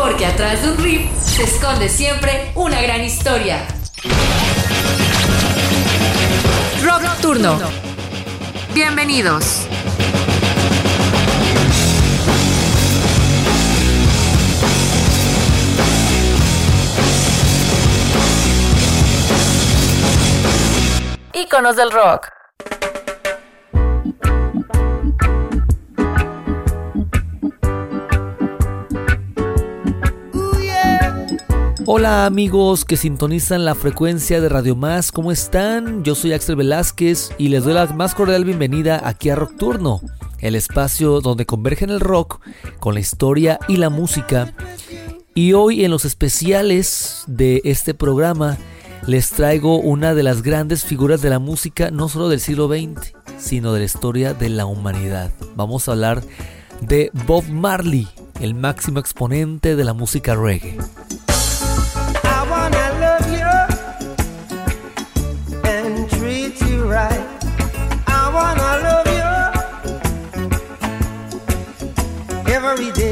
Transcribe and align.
Porque 0.00 0.24
atrás 0.24 0.62
de 0.62 0.70
un 0.70 0.78
riff 0.78 1.10
se 1.20 1.42
esconde 1.42 1.86
siempre 1.86 2.52
una 2.54 2.80
gran 2.80 3.04
historia. 3.04 3.66
Rock 6.82 7.20
Turno. 7.20 7.58
Bienvenidos. 8.72 9.66
Íconos 21.34 21.76
del 21.76 21.90
rock. 21.90 22.39
Hola 31.92 32.24
amigos 32.24 32.84
que 32.84 32.96
sintonizan 32.96 33.64
la 33.64 33.74
frecuencia 33.74 34.40
de 34.40 34.48
Radio 34.48 34.76
Más, 34.76 35.10
¿cómo 35.10 35.32
están? 35.32 36.04
Yo 36.04 36.14
soy 36.14 36.32
Axel 36.32 36.54
Velázquez 36.54 37.32
y 37.36 37.48
les 37.48 37.64
doy 37.64 37.74
la 37.74 37.84
más 37.86 38.14
cordial 38.14 38.44
bienvenida 38.44 39.02
aquí 39.02 39.28
a 39.28 39.34
Rock 39.34 39.56
Turno, 39.56 40.00
el 40.38 40.54
espacio 40.54 41.20
donde 41.20 41.46
convergen 41.46 41.90
el 41.90 41.98
rock 41.98 42.42
con 42.78 42.94
la 42.94 43.00
historia 43.00 43.58
y 43.66 43.76
la 43.76 43.90
música. 43.90 44.54
Y 45.34 45.54
hoy 45.54 45.84
en 45.84 45.90
los 45.90 46.04
especiales 46.04 47.24
de 47.26 47.60
este 47.64 47.92
programa 47.92 48.56
les 49.08 49.30
traigo 49.30 49.80
una 49.80 50.14
de 50.14 50.22
las 50.22 50.42
grandes 50.42 50.84
figuras 50.84 51.22
de 51.22 51.30
la 51.30 51.40
música, 51.40 51.90
no 51.90 52.08
solo 52.08 52.28
del 52.28 52.38
siglo 52.38 52.68
XX, 52.68 53.14
sino 53.36 53.72
de 53.72 53.80
la 53.80 53.86
historia 53.86 54.32
de 54.32 54.48
la 54.48 54.64
humanidad. 54.64 55.32
Vamos 55.56 55.88
a 55.88 55.92
hablar 55.92 56.22
de 56.82 57.10
Bob 57.26 57.48
Marley, 57.48 58.06
el 58.40 58.54
máximo 58.54 59.00
exponente 59.00 59.74
de 59.74 59.82
la 59.82 59.92
música 59.92 60.36
reggae. 60.36 60.78
Every 72.70 72.92
day. 72.92 73.09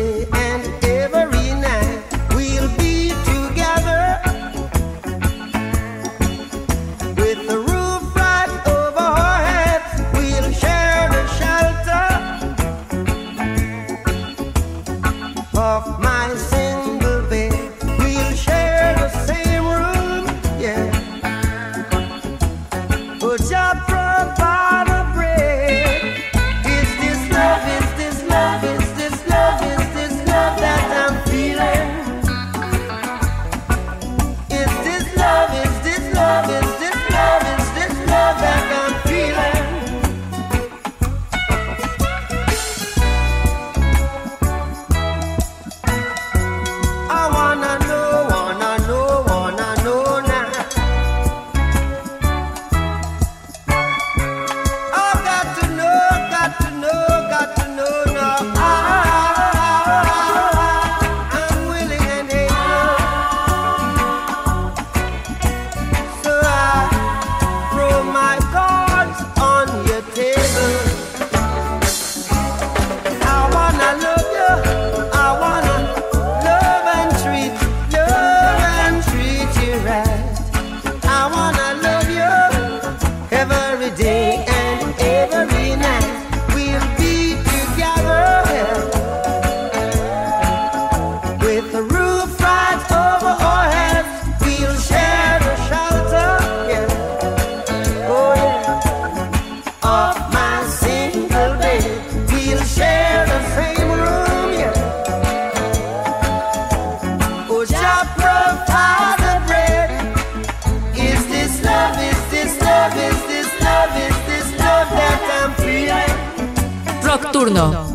mundo. 117.59 117.88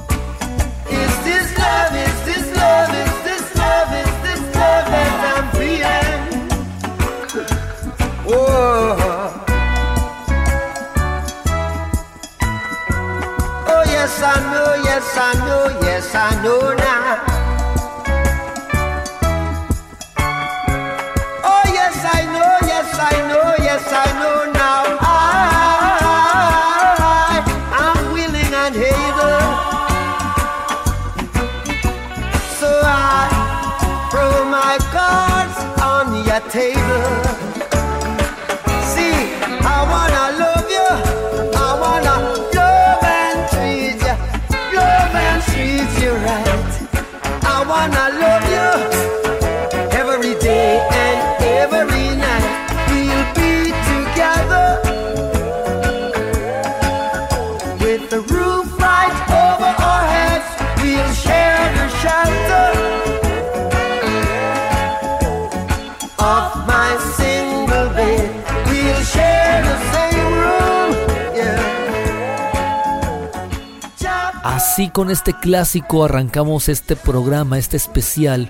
Así 74.74 74.90
con 74.90 75.12
este 75.12 75.34
clásico 75.34 76.04
arrancamos 76.04 76.68
este 76.68 76.96
programa, 76.96 77.60
este 77.60 77.78
especial, 77.78 78.50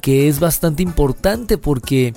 que 0.00 0.26
es 0.26 0.40
bastante 0.40 0.82
importante 0.82 1.58
porque 1.58 2.14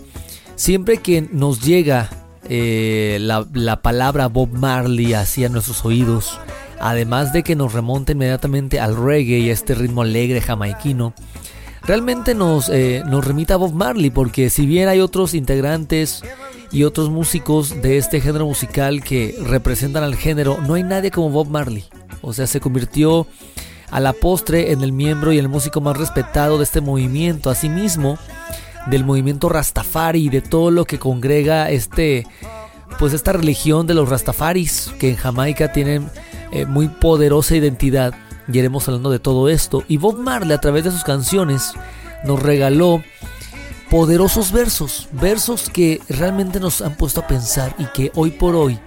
siempre 0.55 0.99
que 0.99 1.27
nos 1.29 1.59
llega 1.59 2.09
eh, 2.47 3.17
la, 3.19 3.45
la, 3.51 3.81
palabra 3.81 4.27
Bob 4.27 4.53
Marley 4.53 5.13
hacia 5.13 5.49
nuestros 5.49 5.83
oídos, 5.83 6.39
además 6.79 7.33
de 7.33 7.43
que 7.43 7.57
nos 7.57 7.73
remonta 7.73 8.13
inmediatamente 8.13 8.79
al 8.79 8.95
reggae 8.95 9.39
y 9.39 9.49
a 9.49 9.53
este 9.53 9.75
ritmo 9.75 10.03
alegre 10.03 10.39
jamaiquino, 10.39 11.13
realmente 11.81 12.35
nos, 12.35 12.69
eh, 12.69 13.03
nos 13.05 13.27
remita 13.27 13.55
a 13.55 13.57
Bob 13.57 13.73
Marley, 13.73 14.09
porque 14.09 14.49
si 14.49 14.65
bien 14.65 14.87
hay 14.87 15.01
otros 15.01 15.33
integrantes 15.33 16.23
y 16.73 16.83
otros 16.83 17.09
músicos 17.11 17.81
de 17.81 17.97
este 17.97 18.19
género 18.19 18.47
musical 18.47 19.03
que 19.03 19.35
representan 19.45 20.03
al 20.03 20.15
género, 20.15 20.57
no 20.65 20.73
hay 20.73 20.83
nadie 20.83 21.11
como 21.11 21.29
Bob 21.29 21.47
Marley. 21.47 21.85
O 22.21 22.33
sea, 22.33 22.47
se 22.47 22.59
convirtió 22.59 23.27
a 23.91 23.99
la 23.99 24.11
postre 24.11 24.71
en 24.71 24.81
el 24.81 24.91
miembro 24.91 25.31
y 25.31 25.37
el 25.37 25.47
músico 25.47 25.79
más 25.79 25.95
respetado 25.95 26.57
de 26.57 26.63
este 26.63 26.81
movimiento, 26.81 27.51
asimismo 27.51 28.17
del 28.87 29.05
movimiento 29.05 29.49
Rastafari 29.49 30.25
y 30.25 30.29
de 30.29 30.41
todo 30.41 30.71
lo 30.71 30.85
que 30.85 30.99
congrega 30.99 31.69
este 31.69 32.27
pues 32.99 33.13
esta 33.13 33.33
religión 33.33 33.87
de 33.87 33.93
los 33.93 34.09
Rastafaris 34.09 34.91
que 34.99 35.09
en 35.09 35.15
Jamaica 35.15 35.71
tienen 35.71 36.09
eh, 36.51 36.65
muy 36.65 36.87
poderosa 36.87 37.55
identidad 37.55 38.13
y 38.51 38.57
iremos 38.57 38.87
hablando 38.87 39.09
de 39.09 39.19
todo 39.19 39.49
esto. 39.49 39.83
Y 39.87 39.97
Bob 39.97 40.19
Marley 40.19 40.53
a 40.53 40.61
través 40.61 40.83
de 40.83 40.91
sus 40.91 41.03
canciones 41.03 41.73
nos 42.25 42.41
regaló 42.41 43.01
poderosos 43.93 44.51
versos, 44.51 45.07
versos 45.11 45.69
que 45.69 46.01
realmente 46.09 46.59
nos 46.59 46.81
han 46.81 46.95
puesto 46.95 47.21
a 47.21 47.27
pensar 47.27 47.75
y 47.77 47.85
que 47.85 48.11
hoy 48.15 48.31
por 48.31 48.55
hoy, 48.55 48.79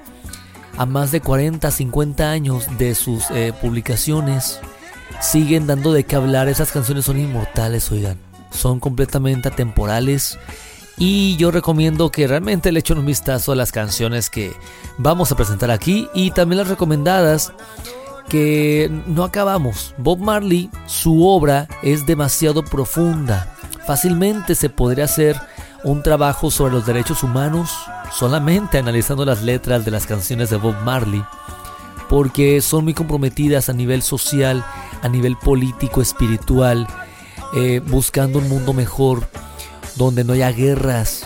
a 0.76 0.84
más 0.84 1.12
de 1.12 1.20
40, 1.20 1.70
50 1.70 2.28
años 2.28 2.66
de 2.76 2.92
sus 2.96 3.30
eh, 3.30 3.52
publicaciones, 3.62 4.58
siguen 5.20 5.68
dando 5.68 5.92
de 5.92 6.02
qué 6.02 6.16
hablar. 6.16 6.48
Esas 6.48 6.72
canciones 6.72 7.04
son 7.04 7.20
inmortales, 7.20 7.92
oigan, 7.92 8.18
son 8.50 8.80
completamente 8.80 9.46
atemporales. 9.46 10.40
Y 10.98 11.36
yo 11.36 11.52
recomiendo 11.52 12.10
que 12.10 12.26
realmente 12.26 12.72
le 12.72 12.80
echen 12.80 12.98
un 12.98 13.06
vistazo 13.06 13.52
a 13.52 13.56
las 13.56 13.70
canciones 13.70 14.28
que 14.28 14.54
vamos 14.98 15.30
a 15.30 15.36
presentar 15.36 15.70
aquí 15.70 16.08
y 16.14 16.32
también 16.32 16.58
las 16.58 16.68
recomendadas 16.68 17.52
que 18.28 18.90
no 19.06 19.22
acabamos. 19.22 19.94
Bob 19.98 20.18
Marley, 20.18 20.68
su 20.86 21.28
obra 21.28 21.68
es 21.84 22.06
demasiado 22.06 22.64
profunda. 22.64 23.52
Fácilmente 23.86 24.54
se 24.54 24.68
podría 24.68 25.04
hacer 25.04 25.36
un 25.84 26.02
trabajo 26.02 26.50
sobre 26.50 26.74
los 26.74 26.86
derechos 26.86 27.22
humanos 27.22 27.70
solamente 28.12 28.78
analizando 28.78 29.24
las 29.24 29.42
letras 29.42 29.84
de 29.84 29.90
las 29.90 30.06
canciones 30.06 30.50
de 30.50 30.56
Bob 30.56 30.74
Marley, 30.84 31.24
porque 32.08 32.60
son 32.60 32.84
muy 32.84 32.94
comprometidas 32.94 33.68
a 33.68 33.72
nivel 33.72 34.02
social, 34.02 34.64
a 35.02 35.08
nivel 35.08 35.36
político, 35.36 36.02
espiritual, 36.02 36.86
eh, 37.54 37.80
buscando 37.86 38.38
un 38.38 38.48
mundo 38.48 38.72
mejor, 38.72 39.28
donde 39.96 40.24
no 40.24 40.32
haya 40.32 40.50
guerras, 40.50 41.24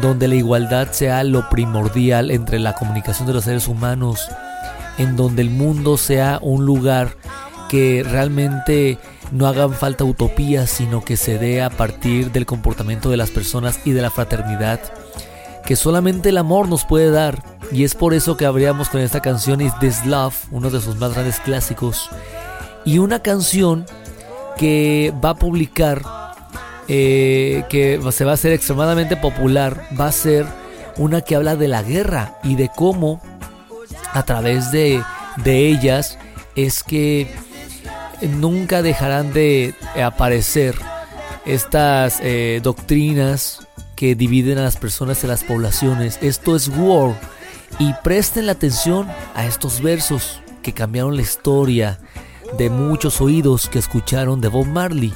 donde 0.00 0.28
la 0.28 0.34
igualdad 0.36 0.92
sea 0.92 1.24
lo 1.24 1.48
primordial 1.48 2.30
entre 2.30 2.58
la 2.58 2.74
comunicación 2.74 3.26
de 3.26 3.34
los 3.34 3.44
seres 3.44 3.66
humanos, 3.66 4.28
en 4.98 5.16
donde 5.16 5.42
el 5.42 5.50
mundo 5.50 5.96
sea 5.96 6.38
un 6.42 6.64
lugar 6.64 7.16
que 7.68 8.04
realmente 8.08 8.98
no 9.32 9.46
hagan 9.46 9.72
falta 9.72 10.04
utopías, 10.04 10.70
sino 10.70 11.04
que 11.04 11.16
se 11.16 11.38
dé 11.38 11.62
a 11.62 11.70
partir 11.70 12.32
del 12.32 12.46
comportamiento 12.46 13.10
de 13.10 13.16
las 13.16 13.30
personas 13.30 13.80
y 13.84 13.92
de 13.92 14.02
la 14.02 14.10
fraternidad 14.10 14.80
que 15.66 15.76
solamente 15.76 16.30
el 16.30 16.38
amor 16.38 16.68
nos 16.68 16.84
puede 16.84 17.10
dar. 17.10 17.42
Y 17.72 17.84
es 17.84 17.94
por 17.94 18.14
eso 18.14 18.36
que 18.36 18.46
abríamos 18.46 18.88
con 18.88 19.00
esta 19.00 19.20
canción 19.20 19.60
Is 19.60 19.76
This 19.80 20.06
Love, 20.06 20.36
uno 20.52 20.70
de 20.70 20.80
sus 20.80 20.96
más 20.96 21.12
grandes 21.12 21.40
clásicos. 21.40 22.08
Y 22.84 22.98
una 22.98 23.20
canción 23.20 23.84
que 24.56 25.12
va 25.22 25.30
a 25.30 25.34
publicar, 25.34 26.02
eh, 26.88 27.64
que 27.68 28.00
se 28.12 28.24
va 28.24 28.30
a 28.30 28.34
hacer 28.34 28.52
extremadamente 28.52 29.16
popular, 29.16 29.88
va 30.00 30.06
a 30.06 30.12
ser 30.12 30.46
una 30.96 31.20
que 31.20 31.34
habla 31.34 31.56
de 31.56 31.68
la 31.68 31.82
guerra 31.82 32.38
y 32.44 32.54
de 32.54 32.70
cómo 32.74 33.20
a 34.12 34.22
través 34.24 34.70
de, 34.70 35.02
ellas 35.44 36.16
es 36.54 36.82
que 36.82 37.34
nunca 38.22 38.82
dejarán 38.82 39.32
de 39.32 39.74
aparecer 40.02 40.76
estas 41.44 42.18
eh, 42.22 42.60
doctrinas 42.62 43.66
que 43.94 44.14
dividen 44.14 44.58
a 44.58 44.62
las 44.62 44.76
personas 44.76 45.22
y 45.24 45.26
las 45.26 45.44
poblaciones. 45.44 46.18
Esto 46.20 46.54
es 46.54 46.68
War. 46.68 47.14
Y 47.78 47.92
presten 48.04 48.46
la 48.46 48.52
atención 48.52 49.08
a 49.34 49.46
estos 49.46 49.80
versos 49.80 50.40
que 50.62 50.72
cambiaron 50.72 51.16
la 51.16 51.22
historia 51.22 51.98
de 52.58 52.70
muchos 52.70 53.20
oídos 53.20 53.68
que 53.68 53.78
escucharon 53.78 54.40
de 54.40 54.48
Bob 54.48 54.66
Marley. 54.66 55.12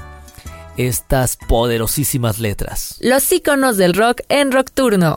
Estas 0.76 1.36
poderosísimas 1.36 2.38
letras. 2.38 2.96
Los 3.00 3.30
iconos 3.32 3.76
del 3.76 3.94
rock 3.94 4.22
en 4.28 4.50
Rockturno. 4.50 5.16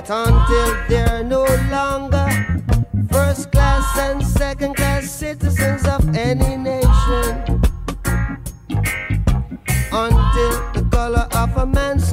that 0.00 0.10
until 0.10 0.88
they're 0.88 1.24
no 1.24 1.44
longer 1.70 2.28
first 3.10 3.50
class 3.50 3.98
and 3.98 4.24
second 4.24 4.76
class 4.76 5.10
citizens 5.10 5.86
of 5.86 6.06
any 6.14 6.56
nation, 6.56 7.60
until 9.90 10.52
the 10.72 10.88
color 10.92 11.26
of 11.32 11.56
a 11.56 11.66
man's 11.66 12.07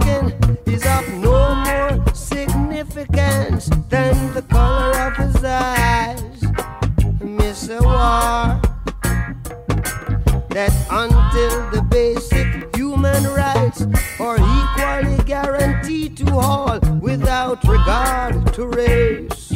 to 18.71 18.77
race. 18.77 19.53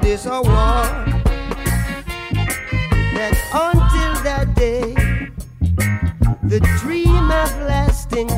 This 0.00 0.26
a 0.26 0.42
war 0.42 0.84
that 3.14 3.34
until 3.52 4.22
that 4.22 4.54
day, 4.54 4.94
the 6.42 6.60
dream 6.80 7.30
of 7.30 7.50
lasting 7.62 8.28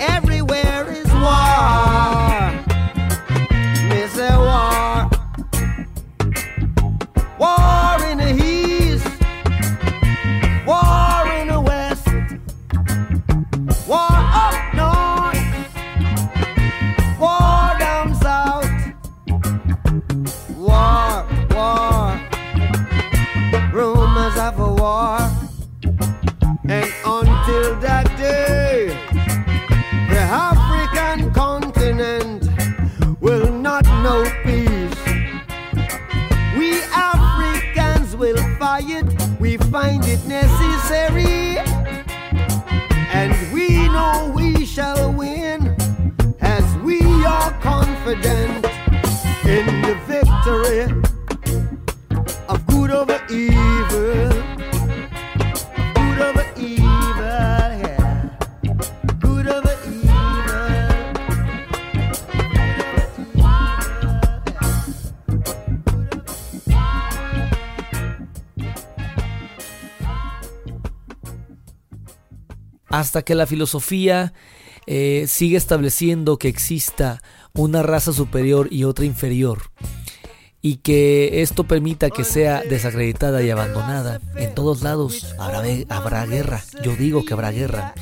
every 0.00 0.31
hasta 73.12 73.26
que 73.26 73.34
la 73.34 73.44
filosofía 73.44 74.32
eh, 74.86 75.26
sigue 75.28 75.58
estableciendo 75.58 76.38
que 76.38 76.48
exista 76.48 77.22
una 77.52 77.82
raza 77.82 78.10
superior 78.10 78.68
y 78.70 78.84
otra 78.84 79.04
inferior 79.04 79.58
y 80.62 80.76
que 80.76 81.42
esto 81.42 81.64
permita 81.64 82.08
que 82.08 82.24
sea 82.24 82.62
desacreditada 82.62 83.42
y 83.42 83.50
abandonada. 83.50 84.18
En 84.34 84.54
todos 84.54 84.80
lados 84.80 85.34
habrá, 85.38 85.62
habrá 85.90 86.24
guerra, 86.24 86.64
yo 86.82 86.96
digo 86.96 87.22
que 87.26 87.34
habrá 87.34 87.50
guerra. 87.50 87.92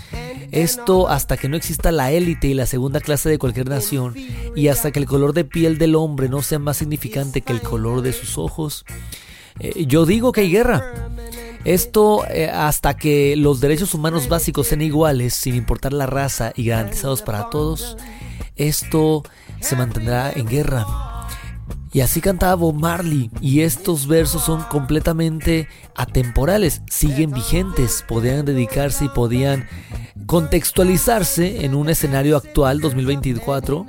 Esto 0.53 1.09
hasta 1.09 1.37
que 1.37 1.49
no 1.49 1.57
exista 1.57 1.91
la 1.91 2.13
élite 2.13 2.47
y 2.47 2.55
la 2.55 2.67
segunda 2.67 3.01
clase 3.01 3.29
de 3.29 3.39
cualquier 3.39 3.69
nación 3.69 4.15
y 4.55 4.69
hasta 4.69 4.93
que 4.93 5.01
el 5.01 5.07
color 5.07 5.33
de 5.33 5.45
piel 5.45 5.77
del 5.77 5.97
hombre 5.97 6.29
no 6.29 6.41
sea 6.41 6.61
más 6.61 6.77
significante 6.77 7.41
que 7.41 7.53
el 7.53 7.63
color 7.63 8.03
de 8.03 8.13
sus 8.13 8.39
ojos. 8.39 8.85
Eh, 9.59 9.87
yo 9.87 10.07
digo 10.07 10.31
que 10.31 10.43
hay 10.43 10.53
guerra. 10.53 11.11
Esto 11.65 12.25
eh, 12.27 12.49
hasta 12.49 12.97
que 12.97 13.37
los 13.37 13.61
derechos 13.61 13.95
humanos 13.95 14.29
básicos 14.29 14.69
sean 14.69 14.83
iguales, 14.83 15.35
sin 15.35 15.55
importar 15.55 15.93
la 15.93 16.07
raza 16.07 16.53
y 16.57 16.65
garantizados 16.65 17.23
para 17.23 17.51
todos, 17.51 17.97
esto 18.57 19.23
se 19.61 19.77
mantendrá 19.77 20.33
en 20.33 20.47
guerra. 20.47 20.87
Y 21.93 22.01
así 22.01 22.21
cantaba 22.21 22.55
Bob 22.55 22.77
Marley, 22.77 23.31
y 23.41 23.61
estos 23.61 24.07
versos 24.07 24.45
son 24.45 24.63
completamente 24.65 25.69
atemporales, 25.97 26.83
siguen 26.89 27.33
vigentes, 27.33 28.05
podían 28.07 28.45
dedicarse 28.45 29.07
y 29.07 29.09
podían 29.09 29.69
contextualizarse 30.27 31.65
en 31.65 31.75
un 31.75 31.91
escenario 31.91 32.37
actual 32.37 32.81
2024 32.81 33.87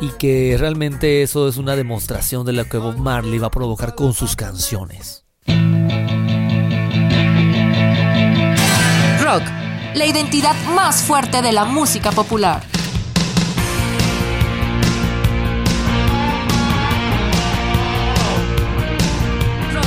y 0.00 0.08
que 0.18 0.56
realmente 0.58 1.22
eso 1.22 1.46
es 1.46 1.56
una 1.56 1.76
demostración 1.76 2.44
de 2.44 2.54
lo 2.54 2.64
que 2.64 2.78
Bob 2.78 2.98
Marley 2.98 3.38
va 3.38 3.46
a 3.46 3.52
provocar 3.52 3.94
con 3.94 4.14
sus 4.14 4.34
canciones. 4.34 5.24
La 9.94 10.06
identidad 10.06 10.54
más 10.76 11.02
fuerte 11.02 11.42
de 11.42 11.50
la 11.50 11.64
música 11.64 12.12
popular. 12.12 12.62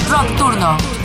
Rock 0.09 0.37
Turno. 0.37 0.96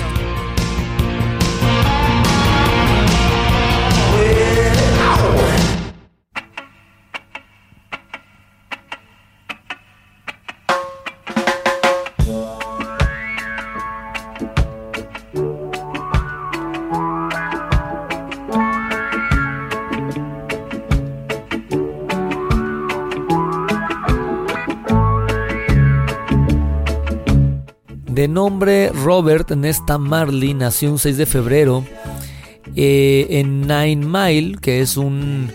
De 28.23 28.29
nombre 28.29 28.91
Robert 28.91 29.51
Nesta 29.51 29.99
Marley, 29.99 30.55
nació 30.55 30.93
un 30.93 31.01
6 31.01 31.17
de 31.17 31.27
febrero 31.27 31.85
eh, 32.77 33.27
en 33.31 33.63
Nine 33.63 33.97
Mile, 33.97 34.59
que 34.61 34.81
es 34.81 34.97
un, 34.97 35.51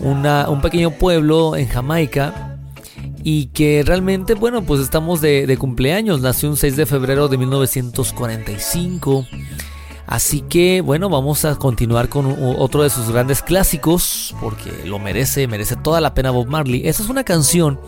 un 0.00 0.60
pequeño 0.60 0.90
pueblo 0.90 1.56
en 1.56 1.66
Jamaica. 1.66 2.58
Y 3.24 3.46
que 3.46 3.82
realmente, 3.86 4.34
bueno, 4.34 4.60
pues 4.64 4.82
estamos 4.82 5.22
de, 5.22 5.46
de 5.46 5.56
cumpleaños. 5.56 6.20
Nació 6.20 6.50
un 6.50 6.58
6 6.58 6.76
de 6.76 6.84
febrero 6.84 7.28
de 7.28 7.38
1945. 7.38 9.24
Así 10.06 10.42
que, 10.42 10.82
bueno, 10.82 11.08
vamos 11.08 11.46
a 11.46 11.56
continuar 11.56 12.10
con 12.10 12.36
otro 12.58 12.82
de 12.82 12.90
sus 12.90 13.10
grandes 13.10 13.40
clásicos. 13.40 14.36
Porque 14.42 14.70
lo 14.84 14.98
merece, 14.98 15.48
merece 15.48 15.74
toda 15.74 16.02
la 16.02 16.12
pena 16.12 16.32
Bob 16.32 16.48
Marley. 16.48 16.86
Esta 16.86 17.02
es 17.02 17.08
una 17.08 17.24
canción 17.24 17.80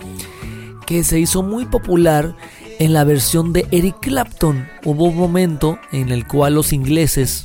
que 0.86 1.04
se 1.04 1.20
hizo 1.20 1.42
muy 1.42 1.66
popular 1.66 2.34
en 2.78 2.92
la 2.92 3.04
versión 3.04 3.52
de 3.52 3.66
Eric 3.70 3.96
Clapton. 4.00 4.68
Hubo 4.84 5.04
un 5.04 5.16
momento 5.16 5.78
en 5.92 6.10
el 6.10 6.26
cual 6.26 6.54
los 6.54 6.72
ingleses 6.72 7.44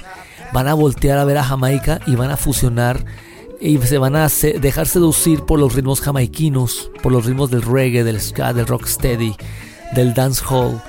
van 0.53 0.67
a 0.67 0.73
voltear 0.73 1.17
a 1.17 1.25
ver 1.25 1.37
a 1.37 1.43
Jamaica 1.43 1.99
y 2.07 2.15
van 2.15 2.31
a 2.31 2.37
fusionar 2.37 3.05
y 3.59 3.77
se 3.79 3.97
van 3.97 4.15
a 4.15 4.27
dejar 4.61 4.87
seducir 4.87 5.41
por 5.41 5.59
los 5.59 5.73
ritmos 5.73 6.01
jamaiquinos, 6.01 6.91
por 7.01 7.11
los 7.11 7.25
ritmos 7.25 7.49
del 7.49 7.63
reggae, 7.63 8.03
del 8.03 8.21
ska, 8.21 8.53
del 8.53 8.67
rocksteady, 8.67 9.35
del 9.95 10.13
dancehall. 10.13 10.81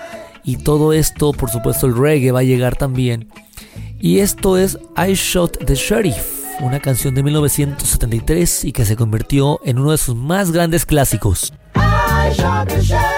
Y 0.44 0.56
todo 0.56 0.92
esto, 0.92 1.32
por 1.32 1.50
supuesto, 1.50 1.86
el 1.86 1.96
reggae 1.96 2.32
va 2.32 2.40
a 2.40 2.44
llegar 2.44 2.76
también. 2.76 3.28
Y 4.00 4.20
esto 4.20 4.56
es 4.56 4.78
I 4.96 5.14
Shot 5.14 5.64
the 5.64 5.74
Sheriff, 5.74 6.44
una 6.60 6.80
canción 6.80 7.14
de 7.14 7.22
1973 7.22 8.64
y 8.64 8.72
que 8.72 8.84
se 8.84 8.96
convirtió 8.96 9.60
en 9.64 9.78
uno 9.78 9.92
de 9.92 9.98
sus 9.98 10.14
más 10.14 10.52
grandes 10.52 10.86
clásicos. 10.86 11.52
I 11.74 12.30
shot 12.32 12.68
the 12.68 12.80
sheriff, 12.80 13.17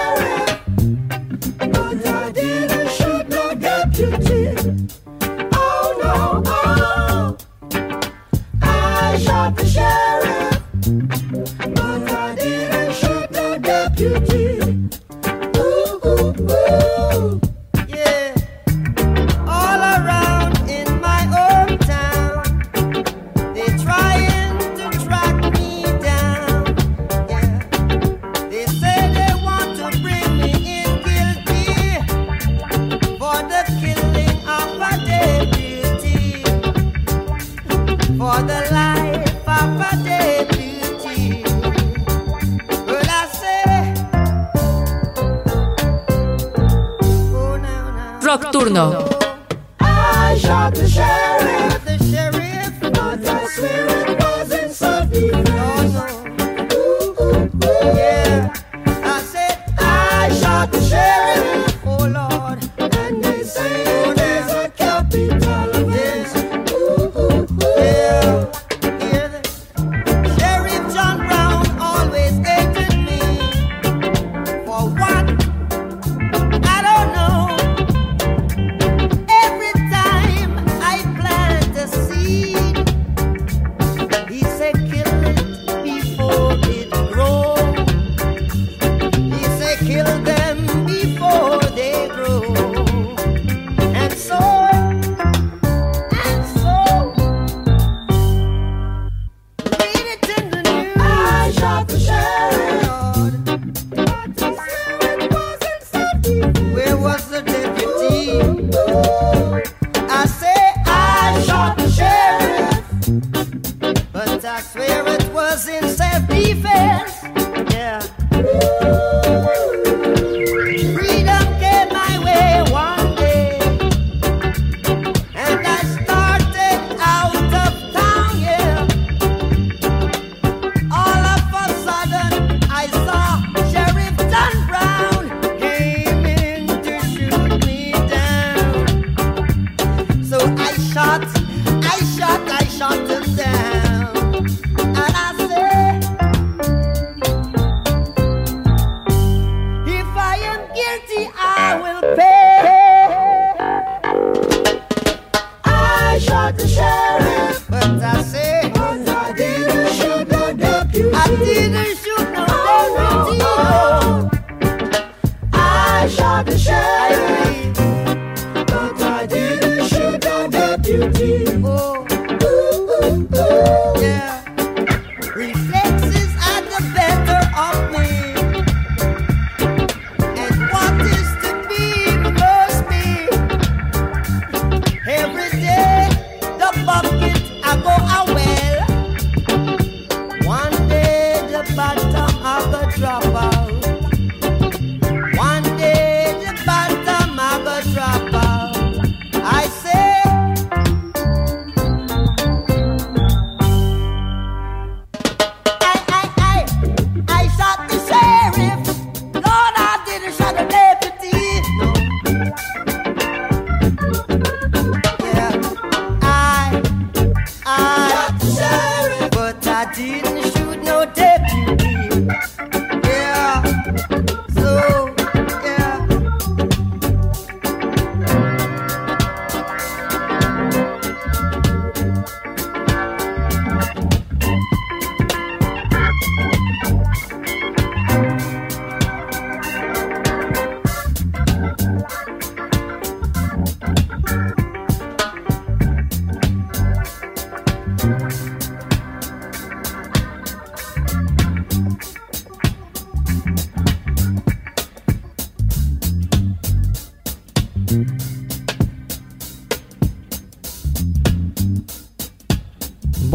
But 1.41 2.05
I 2.05 2.31
didn't 2.31 2.89
should 2.91 3.29
not 3.29 3.59
get 3.59 3.93
to 3.95 4.30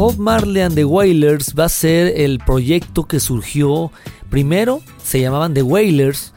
Bob 0.07 0.19
Marley 0.19 0.63
and 0.63 0.77
the 0.77 0.85
Wailers 0.85 1.53
va 1.59 1.65
a 1.65 1.69
ser 1.69 2.21
el 2.21 2.39
proyecto 2.39 3.09
que 3.09 3.19
surgió 3.19 3.91
primero, 4.31 4.81
se 5.03 5.21
llamaban 5.21 5.53
The 5.53 5.63
Wailers, 5.63 6.33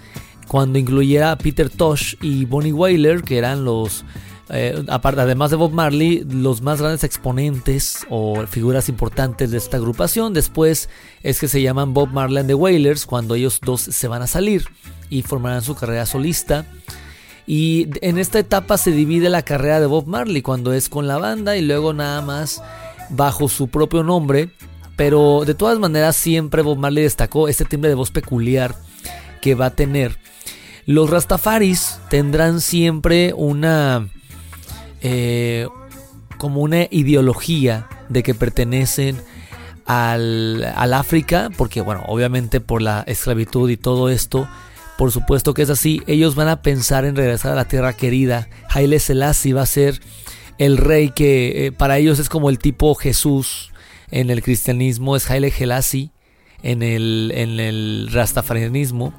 cuando 0.47 0.79
incluyera 0.79 1.31
a 1.31 1.37
Peter 1.37 1.69
Tosh 1.69 2.15
y 2.19 2.45
Bonnie 2.45 2.73
Wailer, 2.73 3.21
que 3.21 3.37
eran 3.37 3.65
los, 3.65 4.05
eh, 4.49 4.83
además 4.87 5.51
de 5.51 5.57
Bob 5.57 5.71
Marley, 5.71 6.25
los 6.27 6.63
más 6.63 6.81
grandes 6.81 7.03
exponentes 7.03 8.07
o 8.09 8.43
figuras 8.47 8.89
importantes 8.89 9.51
de 9.51 9.59
esta 9.59 9.77
agrupación. 9.77 10.33
Después 10.33 10.89
es 11.21 11.39
que 11.39 11.47
se 11.47 11.61
llaman 11.61 11.93
Bob 11.93 12.09
Marley 12.09 12.39
and 12.39 12.47
the 12.47 12.55
Wailers, 12.55 13.05
cuando 13.05 13.35
ellos 13.35 13.59
dos 13.63 13.81
se 13.81 14.07
van 14.07 14.23
a 14.23 14.27
salir 14.27 14.65
y 15.11 15.21
formarán 15.21 15.61
su 15.61 15.75
carrera 15.75 16.07
solista. 16.07 16.65
Y 17.45 17.87
en 18.01 18.17
esta 18.17 18.39
etapa 18.39 18.79
se 18.79 18.91
divide 18.91 19.29
la 19.29 19.43
carrera 19.43 19.79
de 19.79 19.85
Bob 19.85 20.07
Marley 20.07 20.41
cuando 20.41 20.73
es 20.73 20.89
con 20.89 21.07
la 21.07 21.19
banda 21.19 21.55
y 21.55 21.61
luego 21.61 21.93
nada 21.93 22.23
más 22.23 22.63
bajo 23.09 23.49
su 23.49 23.67
propio 23.67 24.03
nombre, 24.03 24.49
pero 24.95 25.43
de 25.45 25.55
todas 25.55 25.79
maneras 25.79 26.15
siempre 26.15 26.61
Bob 26.61 26.77
Marley 26.77 27.03
destacó 27.03 27.47
este 27.47 27.65
timbre 27.65 27.89
de 27.89 27.95
voz 27.95 28.11
peculiar 28.11 28.75
que 29.41 29.55
va 29.55 29.67
a 29.67 29.75
tener. 29.75 30.17
Los 30.85 31.09
Rastafaris 31.09 31.99
tendrán 32.09 32.61
siempre 32.61 33.33
una 33.35 34.09
eh, 35.01 35.67
como 36.37 36.61
una 36.61 36.87
ideología 36.89 37.87
de 38.09 38.23
que 38.23 38.33
pertenecen 38.33 39.21
al, 39.85 40.63
al, 40.75 40.93
África, 40.93 41.49
porque 41.57 41.81
bueno, 41.81 42.03
obviamente 42.07 42.61
por 42.61 42.81
la 42.81 43.03
esclavitud 43.07 43.69
y 43.69 43.77
todo 43.77 44.09
esto, 44.09 44.47
por 44.97 45.11
supuesto 45.11 45.53
que 45.53 45.61
es 45.61 45.69
así, 45.69 46.01
ellos 46.07 46.35
van 46.35 46.47
a 46.47 46.61
pensar 46.61 47.05
en 47.05 47.15
regresar 47.15 47.53
a 47.53 47.55
la 47.55 47.67
tierra 47.67 47.93
querida. 47.93 48.47
Haile 48.69 48.99
Selassie 48.99 49.53
va 49.53 49.61
a 49.61 49.65
ser 49.65 50.01
el 50.59 50.77
rey 50.77 51.09
que 51.09 51.65
eh, 51.65 51.71
para 51.71 51.97
ellos 51.97 52.19
es 52.19 52.29
como 52.29 52.49
el 52.49 52.59
tipo 52.59 52.93
Jesús 52.93 53.71
en 54.11 54.29
el 54.29 54.43
cristianismo, 54.43 55.15
es 55.15 55.29
Haile 55.31 55.49
Selassie 55.49 56.11
en 56.61 56.83
el, 56.83 57.31
en 57.33 57.59
el 57.59 58.09
rastafarianismo 58.11 59.13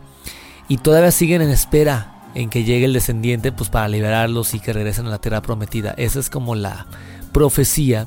y 0.69 0.77
todavía 0.77 1.11
siguen 1.11 1.43
en 1.43 1.51
espera 1.51 2.31
en 2.35 2.51
que 2.51 2.63
llegue 2.63 2.85
el 2.85 2.93
descendiente 2.93 3.51
pues 3.51 3.71
para 3.71 3.89
liberarlos 3.89 4.55
y 4.55 4.61
que 4.61 4.73
regresen 4.73 5.07
a 5.07 5.11
la 5.11 5.21
tierra 5.21 5.43
prometida. 5.43 5.95
Esa 5.97 6.21
es 6.21 6.31
como 6.31 6.55
la 6.55 6.87
profecía 7.33 8.07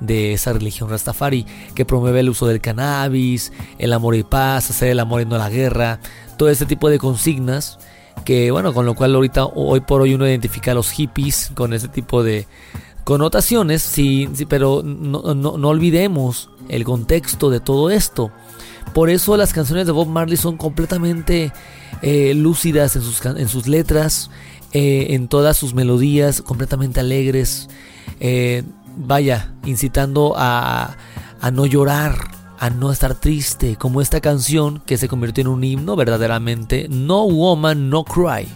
de 0.00 0.32
esa 0.32 0.52
religión 0.52 0.90
rastafari 0.90 1.46
que 1.74 1.84
promueve 1.84 2.20
el 2.20 2.28
uso 2.28 2.48
del 2.48 2.60
cannabis, 2.60 3.52
el 3.78 3.92
amor 3.92 4.16
y 4.16 4.24
paz, 4.24 4.70
hacer 4.70 4.88
el 4.88 5.00
amor 5.00 5.22
y 5.22 5.26
no 5.26 5.38
la 5.38 5.48
guerra, 5.48 6.00
todo 6.36 6.50
ese 6.50 6.66
tipo 6.66 6.90
de 6.90 6.98
consignas 6.98 7.78
que 8.24 8.50
bueno, 8.50 8.72
con 8.72 8.86
lo 8.86 8.94
cual 8.94 9.14
ahorita 9.14 9.44
hoy 9.44 9.80
por 9.80 10.00
hoy 10.00 10.14
uno 10.14 10.26
identifica 10.26 10.72
a 10.72 10.74
los 10.74 10.90
hippies 10.90 11.50
con 11.54 11.72
ese 11.72 11.88
tipo 11.88 12.22
de 12.22 12.46
connotaciones, 13.04 13.82
sí, 13.82 14.28
sí 14.34 14.46
pero 14.46 14.82
no, 14.84 15.34
no, 15.34 15.68
olvidemos 15.68 16.50
el 16.68 16.84
contexto 16.84 17.50
de 17.50 17.60
todo 17.60 17.90
esto. 17.90 18.30
Por 18.94 19.10
eso 19.10 19.36
las 19.36 19.52
canciones 19.52 19.86
de 19.86 19.92
Bob 19.92 20.08
Marley 20.08 20.36
son 20.36 20.56
completamente 20.56 21.52
eh, 22.02 22.34
lúcidas 22.34 22.94
en 22.96 23.02
sus, 23.02 23.24
en 23.24 23.48
sus 23.48 23.66
letras, 23.66 24.30
eh, 24.72 25.08
en 25.10 25.28
todas 25.28 25.56
sus 25.56 25.74
melodías, 25.74 26.42
completamente 26.42 27.00
alegres. 27.00 27.68
Eh, 28.20 28.62
vaya, 28.96 29.52
incitando 29.64 30.34
a, 30.36 30.96
a 31.40 31.50
no 31.50 31.66
llorar, 31.66 32.41
a 32.62 32.70
no 32.70 32.92
estar 32.92 33.16
triste, 33.16 33.74
como 33.74 34.00
esta 34.00 34.20
canción 34.20 34.80
que 34.86 34.96
se 34.96 35.08
convirtió 35.08 35.42
en 35.42 35.48
un 35.48 35.64
himno 35.64 35.96
verdaderamente, 35.96 36.86
No 36.88 37.26
Woman, 37.26 37.90
No 37.90 38.04
Cry. 38.04 38.46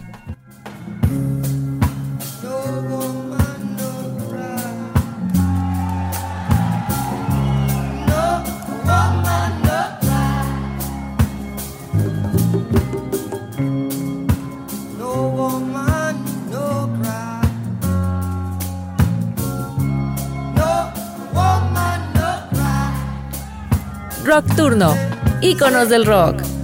Nocturno, 24.37 24.93
íconos 25.41 25.89
del 25.89 26.05
rock. 26.05 26.56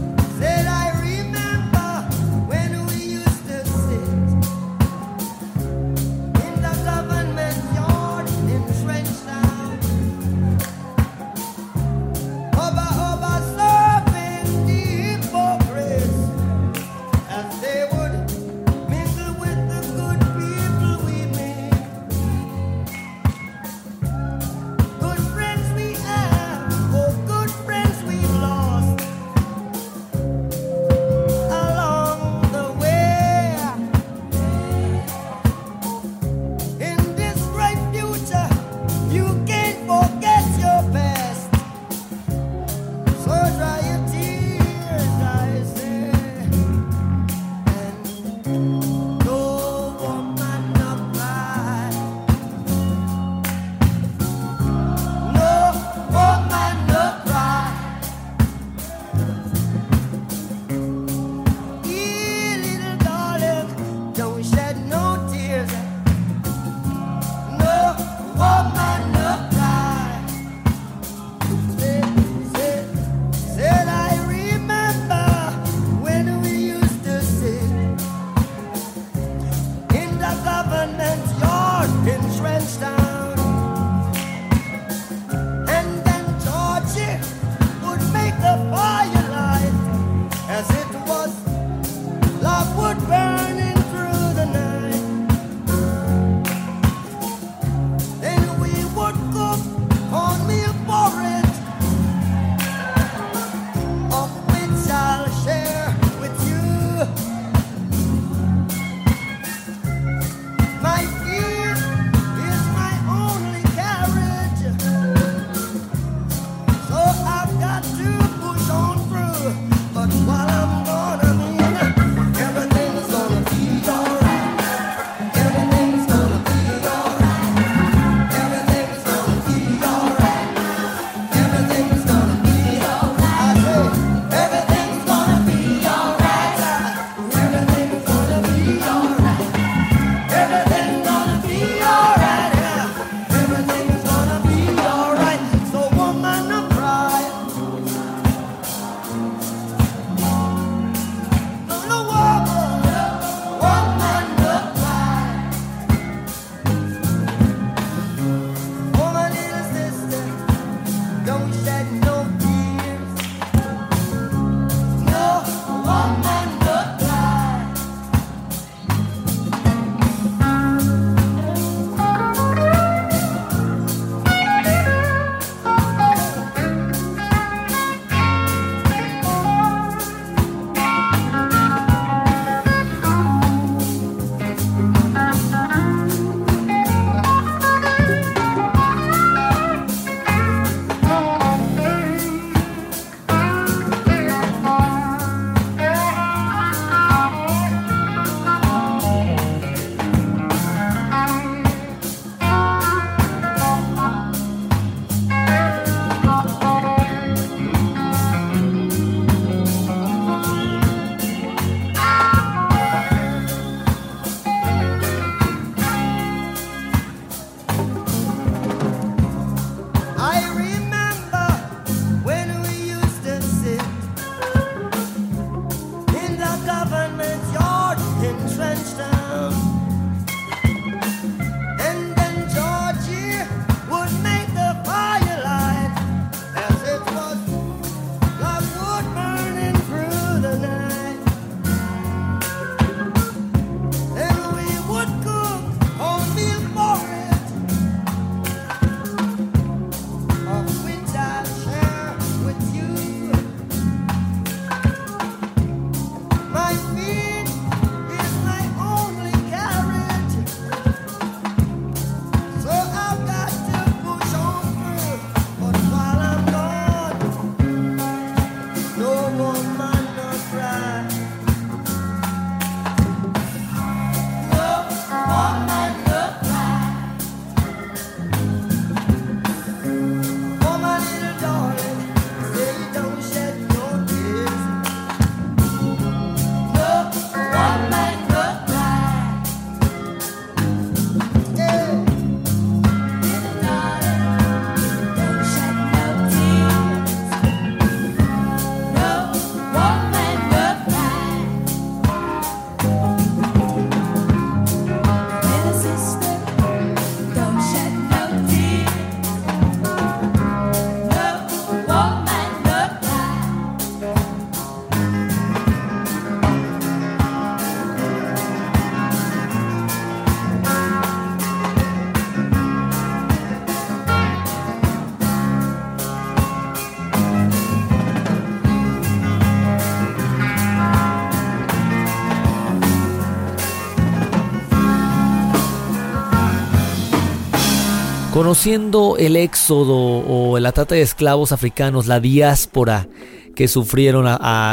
Conociendo 338.54 339.16
el 339.18 339.36
éxodo 339.36 339.96
o 339.98 340.60
la 340.60 340.72
trata 340.74 340.94
de 340.94 341.02
esclavos 341.02 341.52
africanos, 341.52 342.06
la 342.06 342.20
diáspora 342.20 343.08
que 343.56 343.68
sufrieron 343.68 344.28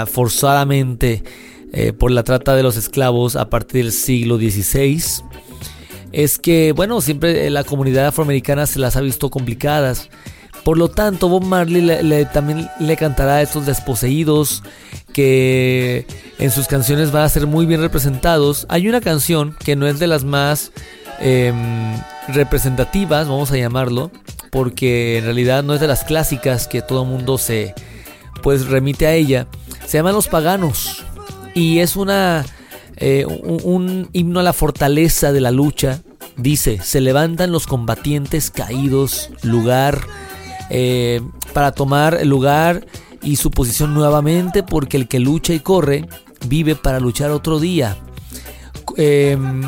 forzadamente 0.07 1.25
eh, 1.73 1.95
por 1.95 2.11
la 2.11 2.23
trata 2.23 2.55
de 2.55 2.63
los 2.63 2.77
esclavos 2.77 3.37
a 3.37 3.49
partir 3.49 3.85
del 3.85 3.93
siglo 3.93 4.37
XVI, 4.37 5.03
es 6.13 6.39
que, 6.39 6.73
bueno, 6.73 7.01
siempre 7.01 7.49
la 7.49 7.65
comunidad 7.65 8.09
afroamericana 8.09 8.67
se 8.67 8.81
las 8.81 8.97
ha 8.97 9.01
visto 9.01 9.31
complicadas. 9.31 10.11
Por 10.63 10.77
lo 10.77 10.91
tanto, 10.91 11.31
Bob 11.31 11.45
Marley 11.47 12.27
también 12.35 12.69
le 12.81 12.99
cantará 12.99 13.37
a 13.37 13.43
estos 13.43 13.65
desposeídos 13.65 14.63
que 15.15 16.07
en 16.39 16.51
sus 16.51 16.67
canciones 16.67 17.13
van 17.13 17.23
a 17.23 17.31
ser 17.31 17.47
muy 17.47 17.65
bien 17.65 17.81
representados. 17.81 18.67
Hay 18.69 18.91
una 18.91 19.01
canción 19.01 19.57
que 19.65 19.75
no 19.75 19.87
es 19.87 19.99
de 19.99 20.07
las 20.07 20.23
más 20.23 20.71
Em, 21.21 22.01
representativas, 22.29 23.29
vamos 23.29 23.51
a 23.53 23.57
llamarlo, 23.57 24.11
porque 24.51 25.19
en 25.19 25.25
realidad 25.25 25.63
no 25.63 25.75
es 25.75 25.81
de 25.81 25.87
las 25.87 26.05
clásicas 26.05 26.67
que 26.67 26.83
todo 26.83 27.03
el 27.03 27.09
mundo 27.09 27.39
se 27.39 27.75
pues 28.43 28.67
remite 28.67 29.07
a 29.07 29.15
ella. 29.15 29.47
Se 29.87 29.99
llama 29.99 30.13
Los 30.13 30.29
Paganos 30.29 31.05
y 31.55 31.79
es 31.81 31.97
una 31.97 32.45
eh, 32.97 33.25
un, 33.27 34.09
himno 34.13 34.41
a 34.41 34.43
la 34.43 34.53
fortaleza 34.53 35.33
de 35.33 35.41
la 35.41 35.51
lucha. 35.51 36.03
Dice, 36.37 36.81
se 36.83 37.01
levantan 37.01 37.51
los 37.51 37.67
combatientes 37.67 38.51
caídos, 38.51 39.31
lugar 39.43 40.01
eh, 40.69 41.21
para 41.53 41.73
tomar 41.73 42.19
el 42.21 42.29
lugar 42.29 42.87
y 43.23 43.37
su 43.37 43.51
posición 43.51 43.95
nuevamente, 43.95 44.63
porque 44.63 44.97
el 44.97 45.09
que 45.09 45.19
lucha 45.19 45.53
y 45.53 45.61
corre 45.61 46.07
vive 46.47 46.77
para 46.77 47.01
luchar 47.01 47.31
otro 47.31 47.59
día. 47.59 47.97
Em, 48.97 49.63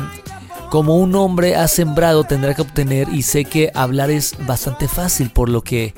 como 0.73 0.97
un 0.97 1.13
hombre 1.13 1.55
ha 1.55 1.67
sembrado 1.67 2.23
tendrá 2.23 2.55
que 2.55 2.63
obtener 2.63 3.07
y 3.09 3.21
sé 3.21 3.45
que 3.45 3.69
hablar 3.75 4.09
es 4.09 4.35
bastante 4.47 4.87
fácil 4.87 5.29
por 5.29 5.47
lo 5.47 5.61
que 5.61 5.93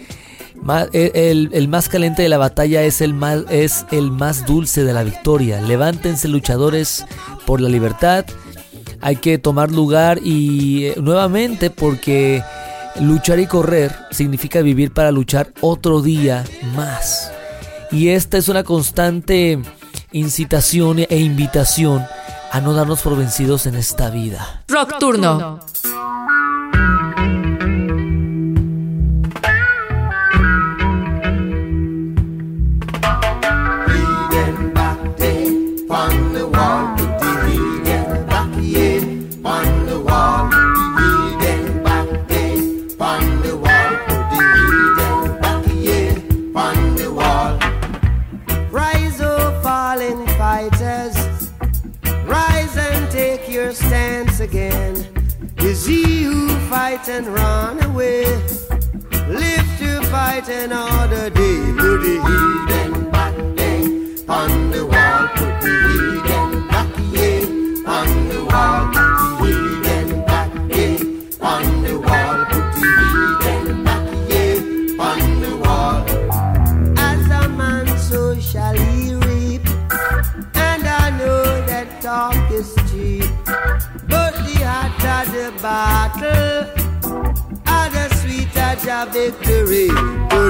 e, 0.92 1.32
el, 1.32 1.68
más 1.70 1.88
caliente 1.88 2.24
de 2.24 2.28
la 2.28 2.38
batalla 2.38 2.84
es 2.84 3.00
el, 3.00 3.14
más, 3.14 3.44
es 3.50 3.86
el 3.92 4.12
más 4.12 4.46
dulce 4.46 4.84
de 4.84 4.92
la 4.92 5.04
victoria. 5.04 5.62
Levántense 5.62 6.28
luchadores 6.28 7.06
por 7.46 7.62
la 7.62 7.70
libertad. 7.70 8.26
Hay 9.00 9.16
que 9.16 9.38
tomar 9.38 9.72
lugar 9.72 10.20
y 10.22 10.88
eh, 10.88 10.96
nuevamente 10.98 11.70
porque 11.70 12.44
luchar 13.00 13.40
y 13.40 13.48
correr 13.48 13.96
significa 14.12 14.62
vivir 14.62 14.92
para 14.92 15.14
luchar 15.14 15.54
otro 15.62 16.02
día 16.02 16.44
más. 16.76 17.32
Y 17.94 18.10
esta 18.10 18.38
es 18.38 18.50
una 18.50 18.66
constante 18.66 19.58
incitación 20.12 21.00
e 21.00 21.18
invitación 21.20 22.06
a 22.56 22.62
no 22.62 22.74
darnos 22.74 23.02
por 23.02 23.18
vencidos 23.18 23.65
en 23.65 23.76
esta 23.76 24.10
vida. 24.10 24.63
Rock 24.70 24.98
Turno. 24.98 25.60
Another 60.65 61.30
day. 61.30 61.60
Put 61.78 62.01
the 62.01 62.15
heathen 62.25 63.12
back 63.12 63.36
there 63.58 63.86
on 64.28 64.71
the 64.71 64.82
wall. 64.91 65.28
Put 65.38 65.54
the 65.62 65.73
heathen 65.88 66.67
back 66.67 66.91
here 67.13 67.45
on 67.97 68.10
the 68.30 68.39
wall. 68.49 68.82
Put 68.95 69.12
the 69.17 69.51
heathen 69.51 70.25
back 70.25 70.51
there 70.71 70.99
on 71.51 71.65
the 71.86 71.93
wall. 72.06 72.38
Put 72.51 72.67
the 72.78 72.89
heathen 73.12 73.84
back 73.84 74.08
here 74.30 74.62
on 75.10 75.21
the 75.43 75.54
wall. 75.63 75.97
As 76.97 77.23
a 77.41 77.47
man, 77.49 77.88
so 77.97 78.39
shall 78.39 78.75
he 78.75 79.13
reap. 79.28 79.65
And 80.56 80.84
I 81.04 81.12
know 81.19 81.43
that 81.69 82.01
talk 82.01 82.51
is 82.51 82.73
cheap. 82.89 83.30
But 84.10 84.34
the 85.32 85.54
battle, 85.62 86.65
are 87.67 87.89
the 87.89 88.06
the 88.86 89.10
victory. 89.12 90.44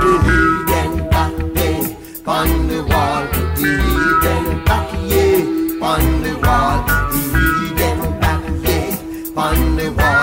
one, 9.45 9.75
the 9.75 9.91
one. 9.91 10.14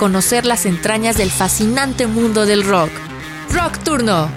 Conocer 0.00 0.46
las 0.46 0.64
entrañas 0.64 1.18
del 1.18 1.30
fascinante 1.30 2.06
mundo 2.06 2.46
del 2.46 2.64
rock. 2.64 2.88
Rock 3.52 3.76
Turno. 3.84 4.30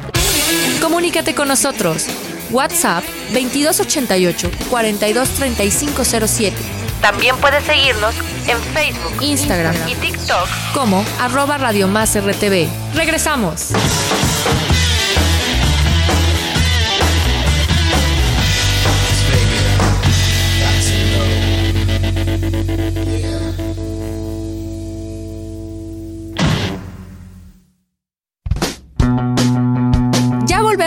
Comunícate 0.81 1.33
con 1.35 1.47
nosotros. 1.47 2.07
WhatsApp 2.51 3.05
2288 3.31 4.51
423507. 4.69 6.57
También 6.99 7.37
puedes 7.37 7.63
seguirnos 7.63 8.13
en 8.45 8.59
Facebook, 8.73 9.13
Instagram 9.21 9.73
y 9.87 9.95
TikTok 9.95 10.49
como 10.73 11.05
arroba 11.21 11.57
Radio 11.57 11.87
Más 11.87 12.13
RTV. 12.13 12.67
Regresamos. 12.93 13.71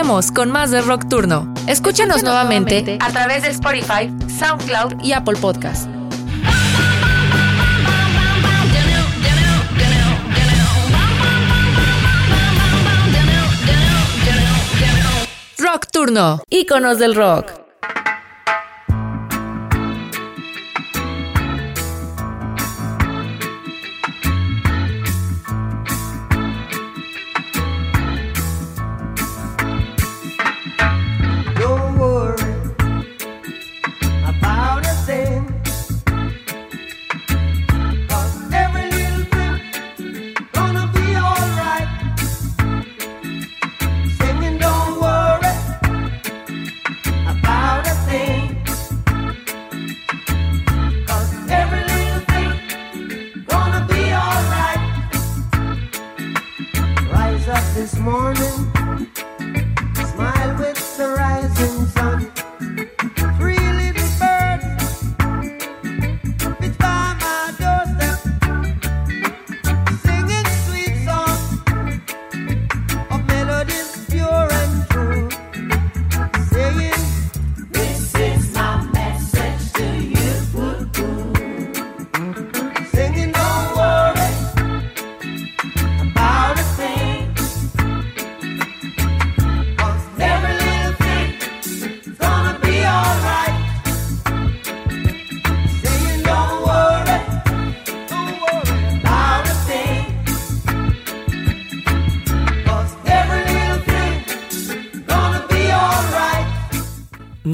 Con 0.06 0.52
más 0.52 0.70
de 0.70 0.82
Rock 0.82 1.08
Turno. 1.08 1.52
Escúchanos 1.66 2.22
nuevamente 2.22 2.96
a 3.00 3.10
través 3.10 3.42
de 3.42 3.48
Spotify, 3.48 4.08
SoundCloud 4.38 5.02
y 5.02 5.12
Apple 5.12 5.36
Podcast. 5.36 5.88
Rock 15.58 15.86
Turno, 15.90 16.40
íconos 16.50 17.00
del 17.00 17.16
rock. 17.16 17.65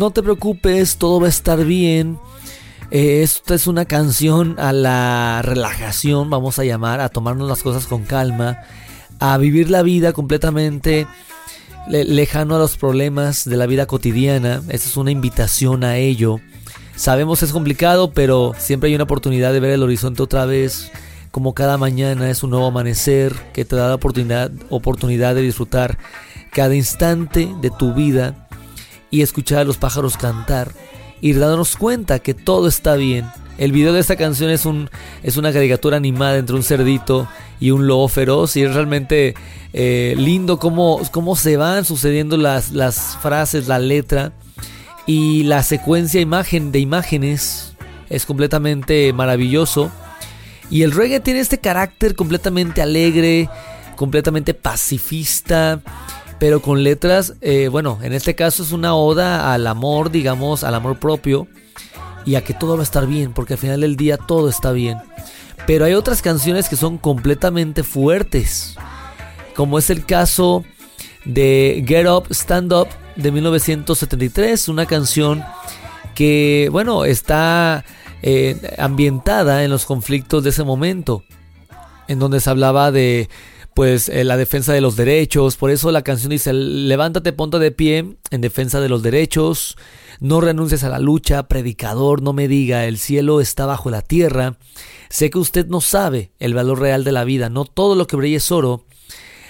No 0.02 0.10
te 0.10 0.20
preocupes, 0.20 0.96
todo 0.96 1.20
va 1.20 1.26
a 1.26 1.30
estar 1.30 1.64
bien. 1.64 2.18
Eh, 2.90 3.22
esta 3.22 3.54
es 3.54 3.68
una 3.68 3.84
canción 3.84 4.58
a 4.58 4.72
la 4.72 5.42
relajación, 5.44 6.28
vamos 6.28 6.58
a 6.58 6.64
llamar, 6.64 6.98
a 6.98 7.08
tomarnos 7.08 7.48
las 7.48 7.62
cosas 7.62 7.86
con 7.86 8.02
calma, 8.02 8.58
a 9.20 9.38
vivir 9.38 9.70
la 9.70 9.82
vida 9.82 10.12
completamente 10.12 11.06
le- 11.86 12.04
lejano 12.04 12.56
a 12.56 12.58
los 12.58 12.76
problemas 12.76 13.44
de 13.44 13.56
la 13.56 13.66
vida 13.66 13.86
cotidiana. 13.86 14.60
Esta 14.70 14.88
es 14.88 14.96
una 14.96 15.12
invitación 15.12 15.84
a 15.84 15.98
ello. 15.98 16.40
Sabemos 16.96 17.44
es 17.44 17.52
complicado, 17.52 18.10
pero 18.10 18.54
siempre 18.58 18.88
hay 18.88 18.96
una 18.96 19.04
oportunidad 19.04 19.52
de 19.52 19.60
ver 19.60 19.70
el 19.70 19.84
horizonte 19.84 20.20
otra 20.20 20.46
vez. 20.46 20.90
Como 21.30 21.54
cada 21.54 21.78
mañana 21.78 22.28
es 22.28 22.42
un 22.42 22.50
nuevo 22.50 22.66
amanecer 22.66 23.36
que 23.52 23.64
te 23.64 23.76
da 23.76 23.90
la 23.90 23.94
oportunidad, 23.94 24.50
oportunidad 24.68 25.36
de 25.36 25.42
disfrutar 25.42 25.96
cada 26.50 26.74
instante 26.74 27.48
de 27.60 27.70
tu 27.70 27.94
vida 27.94 28.41
y 29.12 29.22
escuchar 29.22 29.60
a 29.60 29.64
los 29.64 29.76
pájaros 29.76 30.16
cantar 30.16 30.72
y 31.20 31.34
darnos 31.34 31.76
cuenta 31.76 32.18
que 32.18 32.34
todo 32.34 32.66
está 32.66 32.96
bien 32.96 33.26
El 33.58 33.70
video 33.70 33.92
de 33.92 34.00
esta 34.00 34.16
canción 34.16 34.50
es, 34.50 34.66
un, 34.66 34.90
es 35.22 35.36
una 35.36 35.52
caricatura 35.52 35.98
animada 35.98 36.38
entre 36.38 36.56
un 36.56 36.64
cerdito 36.64 37.28
y 37.60 37.70
un 37.70 37.86
lobo 37.86 38.08
feroz 38.08 38.56
y 38.56 38.62
es 38.62 38.74
realmente 38.74 39.34
eh, 39.72 40.14
lindo 40.18 40.58
cómo, 40.58 41.00
cómo, 41.12 41.36
se 41.36 41.56
van 41.56 41.84
sucediendo 41.84 42.36
las, 42.36 42.72
las 42.72 43.16
frases, 43.22 43.68
la 43.68 43.78
letra 43.78 44.32
y 45.06 45.44
la 45.44 45.62
secuencia 45.62 46.20
imagen 46.20 46.72
de 46.72 46.80
imágenes 46.80 47.74
es 48.08 48.26
completamente 48.26 49.12
maravilloso. 49.12 49.90
Y 50.70 50.82
el 50.82 50.92
reggae 50.92 51.20
tiene 51.20 51.40
este 51.40 51.58
carácter 51.58 52.14
completamente 52.14 52.82
alegre, 52.82 53.48
completamente 53.96 54.54
pacifista, 54.54 55.80
pero 56.42 56.60
con 56.60 56.82
letras, 56.82 57.34
eh, 57.40 57.68
bueno, 57.68 58.00
en 58.02 58.12
este 58.12 58.34
caso 58.34 58.64
es 58.64 58.72
una 58.72 58.96
oda 58.96 59.54
al 59.54 59.64
amor, 59.64 60.10
digamos, 60.10 60.64
al 60.64 60.74
amor 60.74 60.98
propio 60.98 61.46
y 62.24 62.34
a 62.34 62.42
que 62.42 62.52
todo 62.52 62.74
va 62.74 62.80
a 62.80 62.82
estar 62.82 63.06
bien, 63.06 63.32
porque 63.32 63.52
al 63.52 63.60
final 63.60 63.82
del 63.82 63.94
día 63.94 64.16
todo 64.16 64.48
está 64.48 64.72
bien. 64.72 64.98
Pero 65.68 65.84
hay 65.84 65.94
otras 65.94 66.20
canciones 66.20 66.68
que 66.68 66.74
son 66.74 66.98
completamente 66.98 67.84
fuertes, 67.84 68.74
como 69.54 69.78
es 69.78 69.88
el 69.88 70.04
caso 70.04 70.64
de 71.24 71.84
Get 71.86 72.08
Up, 72.08 72.26
Stand 72.30 72.72
Up 72.72 72.88
de 73.14 73.30
1973, 73.30 74.66
una 74.66 74.86
canción 74.86 75.44
que, 76.16 76.68
bueno, 76.72 77.04
está 77.04 77.84
eh, 78.20 78.74
ambientada 78.78 79.62
en 79.62 79.70
los 79.70 79.86
conflictos 79.86 80.42
de 80.42 80.50
ese 80.50 80.64
momento, 80.64 81.22
en 82.08 82.18
donde 82.18 82.40
se 82.40 82.50
hablaba 82.50 82.90
de 82.90 83.28
pues 83.74 84.08
eh, 84.08 84.24
la 84.24 84.36
defensa 84.36 84.72
de 84.72 84.80
los 84.80 84.96
derechos, 84.96 85.56
por 85.56 85.70
eso 85.70 85.90
la 85.92 86.02
canción 86.02 86.30
dice, 86.30 86.52
levántate, 86.52 87.32
ponte 87.32 87.58
de 87.58 87.70
pie 87.70 88.16
en 88.30 88.40
defensa 88.40 88.80
de 88.80 88.88
los 88.88 89.02
derechos, 89.02 89.76
no 90.20 90.40
renuncies 90.40 90.84
a 90.84 90.88
la 90.88 90.98
lucha, 90.98 91.48
predicador, 91.48 92.22
no 92.22 92.32
me 92.32 92.48
diga, 92.48 92.84
el 92.86 92.98
cielo 92.98 93.40
está 93.40 93.66
bajo 93.66 93.90
la 93.90 94.02
tierra, 94.02 94.58
sé 95.08 95.30
que 95.30 95.38
usted 95.38 95.66
no 95.66 95.80
sabe 95.80 96.32
el 96.38 96.54
valor 96.54 96.80
real 96.80 97.04
de 97.04 97.12
la 97.12 97.24
vida, 97.24 97.48
no 97.48 97.64
todo 97.64 97.94
lo 97.94 98.06
que 98.06 98.16
brilla 98.16 98.36
es 98.36 98.52
oro, 98.52 98.84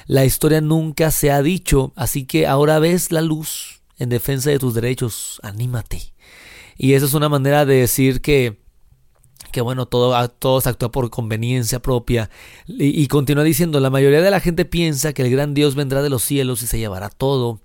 la 0.07 0.25
historia 0.25 0.61
nunca 0.61 1.11
se 1.11 1.31
ha 1.31 1.43
dicho, 1.43 1.93
así 1.97 2.25
que 2.25 2.47
ahora 2.47 2.79
ves 2.79 3.13
la 3.13 3.21
luz 3.21 3.83
en 3.99 4.09
defensa 4.09 4.51
de 4.51 4.59
tus 4.59 4.75
derechos, 4.75 5.41
anímate. 5.43 6.13
Y 6.77 6.95
esa 6.95 7.07
es 7.07 7.15
una 7.15 7.29
manera 7.29 7.65
de 7.65 7.77
decir 7.77 8.21
que 8.21 8.62
que 9.53 9.61
bueno, 9.61 9.87
todo, 9.87 10.29
todo 10.31 10.61
se 10.61 10.69
actúa 10.71 10.91
por 10.91 11.11
conveniencia 11.11 11.81
propia. 11.81 12.31
Y, 12.67 13.01
y, 13.01 13.07
continúa 13.07 13.45
diciendo, 13.45 13.79
la 13.79 13.91
mayoría 13.91 14.21
de 14.23 14.31
la 14.31 14.41
gente 14.41 14.65
piensa 14.65 15.13
que 15.13 15.23
el 15.23 15.31
gran 15.31 15.55
Dios 15.55 15.75
vendrá 15.75 16.03
de 16.03 16.11
los 16.11 16.23
cielos 16.23 16.63
y 16.63 16.67
se 16.67 16.79
llevará 16.79 17.11
todo, 17.11 17.61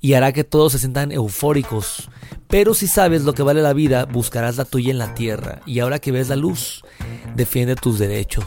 y 0.00 0.14
hará 0.14 0.32
que 0.32 0.44
todos 0.44 0.72
se 0.72 0.78
sientan 0.78 1.12
eufóricos. 1.12 2.08
Pero 2.48 2.74
si 2.74 2.86
sabes 2.86 3.22
lo 3.22 3.34
que 3.34 3.42
vale 3.42 3.62
la 3.62 3.72
vida, 3.72 4.04
buscarás 4.06 4.56
la 4.56 4.64
tuya 4.64 4.90
en 4.90 4.98
la 4.98 5.14
tierra, 5.14 5.60
y 5.66 5.80
ahora 5.80 5.98
que 5.98 6.12
ves 6.12 6.28
la 6.28 6.36
luz, 6.36 6.82
defiende 7.34 7.76
tus 7.76 7.98
derechos. 7.98 8.46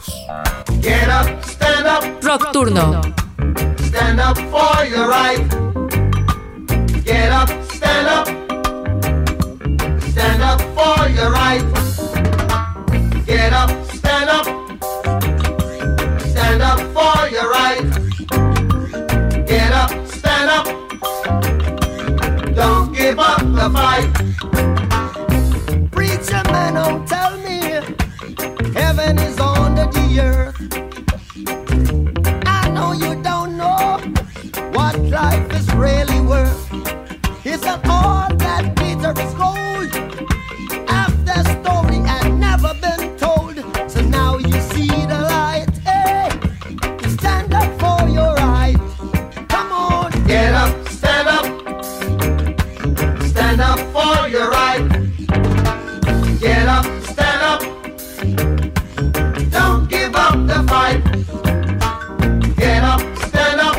Get 0.82 1.08
up, 1.08 1.28
stand 1.44 1.86
up, 1.86 2.22
Rock 2.22 2.52
Turno. 2.52 3.00
Stand 3.86 4.20
up 4.20 4.36
for 4.50 4.86
your 4.86 5.08
right. 5.08 5.46
Get 7.04 7.30
up, 7.32 7.48
stand 7.70 8.08
up. 8.08 8.26
Stand 10.10 10.42
up 10.42 10.60
for 10.74 11.08
your 11.10 11.30
right. 11.30 11.89
Get 13.30 13.52
up, 13.52 13.70
stand 13.94 14.28
up. 14.28 14.44
Stand 16.20 16.62
up 16.62 16.80
for 16.94 17.28
your 17.28 17.48
right. 17.48 17.86
Get 19.46 19.70
up, 19.70 19.90
stand 20.08 20.50
up. 20.50 20.66
Don't 22.56 22.92
give 22.92 23.20
up 23.20 23.38
the 23.38 23.70
fight. 23.72 24.10
Preacher 25.92 26.42
man, 26.50 26.74
don't 26.74 27.06
tell 27.06 27.36
me 27.36 27.60
heaven 28.74 29.16
is 29.20 29.38
under 29.38 29.86
the 29.92 30.20
earth. 30.20 30.56
I 32.46 32.68
know 32.70 32.90
you 32.90 33.22
don't 33.22 33.56
know 33.56 34.00
what 34.72 34.98
life 35.02 35.54
is 35.54 35.72
really 35.74 36.20
worth. 36.20 36.68
It's 37.44 37.62
not 37.62 37.86
all 37.88 38.39
Get 50.30 50.54
up, 50.54 50.88
stand 50.88 51.28
up, 51.28 51.44
stand 53.30 53.60
up 53.60 53.80
for 53.94 54.28
your 54.28 54.48
right. 54.48 54.88
Get 56.38 56.68
up, 56.68 56.86
stand 57.02 57.42
up, 57.52 57.60
don't 59.50 59.88
give 59.90 60.14
up 60.14 60.36
the 60.46 60.64
fight. 60.68 61.02
Get 62.56 62.84
up, 62.84 63.00
stand 63.26 63.60
up, 63.60 63.76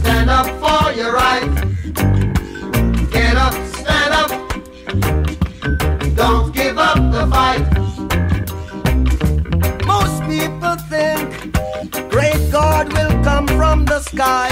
stand 0.00 0.28
up 0.28 0.46
for 0.60 0.92
your 0.92 1.14
right. 1.14 1.48
Get 3.10 3.36
up, 3.38 3.54
stand 3.74 4.12
up, 4.22 4.30
don't 6.14 6.54
give 6.54 6.76
up 6.76 6.98
the 7.10 7.26
fight. 7.32 7.64
Most 9.86 10.22
people 10.24 10.76
think 10.92 12.10
great 12.10 12.52
God 12.52 12.92
will 12.92 13.24
come 13.24 13.46
from 13.48 13.86
the 13.86 14.00
sky 14.00 14.47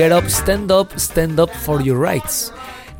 Get 0.00 0.12
up, 0.12 0.30
stand 0.30 0.72
up, 0.72 0.98
stand 0.98 1.38
up 1.38 1.50
for 1.50 1.82
your 1.82 1.98
rights. 1.98 2.54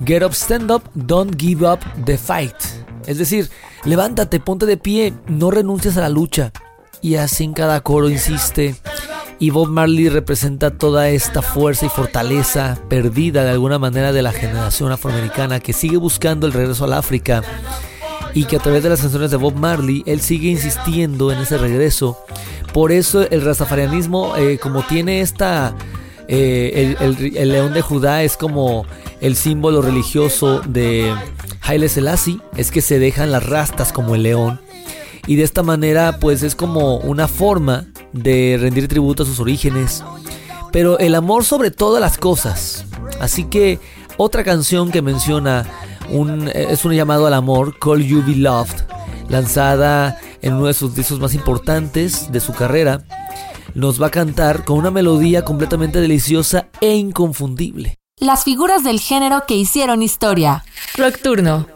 Get 0.05 0.23
up, 0.23 0.35
stand 0.35 0.71
up, 0.71 0.83
don't 0.95 1.35
give 1.35 1.65
up 1.65 1.81
the 2.05 2.19
fight. 2.19 2.55
Es 3.07 3.17
decir, 3.17 3.49
levántate, 3.87 4.39
ponte 4.39 4.67
de 4.67 4.77
pie, 4.77 5.15
no 5.27 5.51
renuncies 5.51 5.97
a 5.97 6.03
la 6.03 6.11
lucha. 6.11 6.53
Y 7.01 7.15
así 7.15 7.45
en 7.45 7.55
cada 7.55 7.81
coro 7.81 8.11
insiste. 8.11 8.75
Y 9.39 9.49
Bob 9.49 9.69
Marley 9.69 10.11
representa 10.11 10.77
toda 10.77 11.09
esta 11.09 11.41
fuerza 11.41 11.87
y 11.87 11.89
fortaleza 11.89 12.79
perdida 12.91 13.45
de 13.45 13.51
alguna 13.53 13.79
manera 13.79 14.13
de 14.13 14.21
la 14.21 14.33
generación 14.33 14.93
afroamericana 14.93 15.59
que 15.59 15.73
sigue 15.73 15.97
buscando 15.97 16.47
el 16.47 16.53
regreso 16.53 16.85
al 16.85 16.93
África 16.93 17.43
y 18.35 18.45
que 18.45 18.57
a 18.57 18.61
través 18.61 18.83
de 18.83 18.91
las 18.91 19.01
canciones 19.01 19.31
de 19.31 19.39
Bob 19.39 19.55
Marley 19.55 20.03
él 20.05 20.21
sigue 20.21 20.51
insistiendo 20.51 21.33
en 21.33 21.39
ese 21.39 21.57
regreso. 21.57 22.19
Por 22.75 22.93
eso 22.93 23.23
el 23.31 23.41
rastafarianismo, 23.41 24.37
eh, 24.37 24.59
como 24.59 24.83
tiene 24.83 25.23
esta 25.23 25.75
Eh, 26.33 26.95
el, 27.01 27.49
león 27.49 27.75
de 27.75 27.83
Judá 27.83 28.23
es 28.23 28.37
como 28.37 28.87
el 29.21 29.35
símbolo 29.35 29.83
religioso 29.83 30.61
de 30.61 31.13
Haile 31.63 31.89
Selassie, 31.89 32.39
es 32.57 32.71
que 32.71 32.83
se 32.83 33.01
dejan 33.01 33.33
las 33.33 33.45
rastas 33.45 33.93
como 33.93 34.15
el 34.15 34.23
león. 34.23 34.61
Y 35.27 35.35
de 35.35 35.43
esta 35.43 35.65
manera 35.65 36.19
pues 36.21 36.45
es 36.45 36.55
como 36.55 36.99
una 36.99 37.27
forma 37.27 37.87
de 38.13 38.57
rendir 38.61 38.87
tributo 38.87 39.25
a 39.25 39.27
sus 39.27 39.41
orígenes. 39.41 40.05
Pero 40.71 41.01
el 41.01 41.17
amor 41.17 41.45
sobre 41.45 41.73
todas 41.73 42.01
las 42.01 42.17
cosas. 42.17 42.85
Así 43.19 43.47
que 43.47 43.81
otra 44.17 44.45
canción 44.45 44.93
que 44.93 45.03
menciona 45.03 45.67
un, 46.11 46.47
es 46.47 46.85
un 46.85 46.93
llamado 46.93 47.27
al 47.27 47.35
amor, 47.35 47.77
Call 47.81 48.05
You 48.05 48.23
Be 48.25 48.37
Loved, 48.37 48.85
lanzada 49.29 50.21
en 50.43 50.55
uno 50.55 50.67
de 50.67 50.75
sus 50.75 50.95
discos 50.95 51.19
más 51.19 51.35
importantes 51.35 52.31
de 52.31 52.39
su 52.39 52.53
carrera, 52.53 53.03
nos 53.75 54.01
va 54.01 54.09
a 54.09 54.11
cantar 54.11 54.65
con 54.65 54.79
una 54.79 54.91
melodía 54.91 55.45
completamente 55.45 56.01
deliciosa 56.01 56.69
e 56.81 56.95
inconfundible. 56.95 57.97
Las 58.19 58.45
figuras 58.45 58.85
del 58.85 59.01
género 59.01 59.45
que 59.47 59.55
hicieron 59.55 60.03
historia. 60.03 60.65
Nocturno. 60.99 61.67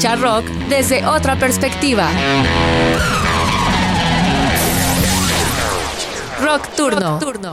Escuchar 0.00 0.18
rock 0.18 0.46
desde 0.70 1.06
otra 1.06 1.36
perspectiva. 1.36 2.08
Rock 6.40 6.74
Turno. 6.74 7.18
Rock 7.18 7.20
turno. 7.20 7.52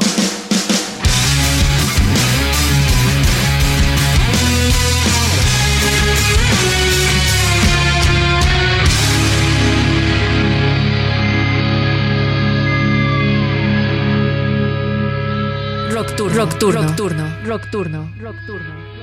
Rock 15.89 16.15
Turno. 16.15 16.35
Rock 16.37 16.57
Turno. 16.57 16.81
Rock 16.81 16.95
Turno. 16.95 17.23
Rock 17.43 17.69
Turno. 17.69 18.11
Rock 18.21 18.45
Turno. 18.45 18.96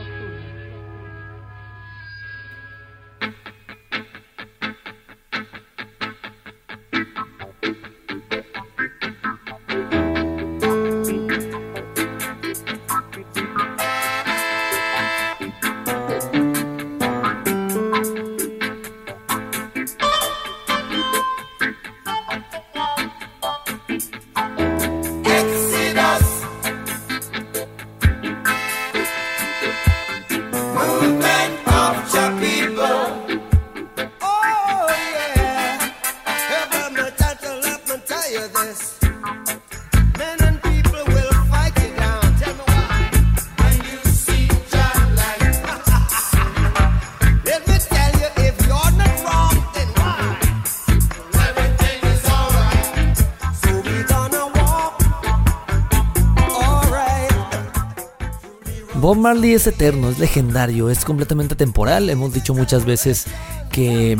Marley 59.17 59.53
es 59.53 59.67
eterno, 59.67 60.11
es 60.11 60.19
legendario, 60.19 60.91
es 60.91 61.05
completamente 61.05 61.55
temporal. 61.55 62.11
Hemos 62.11 62.33
dicho 62.33 62.55
muchas 62.55 62.85
veces 62.85 63.27
que, 63.71 64.19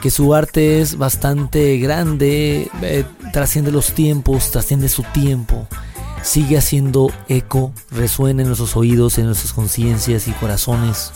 que 0.00 0.10
su 0.10 0.34
arte 0.34 0.80
es 0.80 0.96
bastante 0.96 1.78
grande, 1.78 2.70
eh, 2.82 3.04
trasciende 3.32 3.72
los 3.72 3.92
tiempos, 3.92 4.50
trasciende 4.50 4.88
su 4.88 5.02
tiempo, 5.02 5.66
sigue 6.22 6.58
haciendo 6.58 7.10
eco, 7.28 7.72
resuena 7.90 8.42
en 8.42 8.48
nuestros 8.48 8.76
oídos, 8.76 9.18
en 9.18 9.26
nuestras 9.26 9.52
conciencias 9.52 10.28
y 10.28 10.32
corazones. 10.32 11.12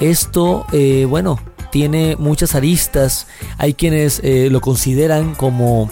Esto, 0.00 0.66
eh, 0.72 1.06
bueno, 1.08 1.38
tiene 1.70 2.16
muchas 2.18 2.54
aristas. 2.54 3.26
Hay 3.58 3.74
quienes 3.74 4.20
eh, 4.22 4.48
lo 4.50 4.60
consideran 4.60 5.34
como 5.34 5.90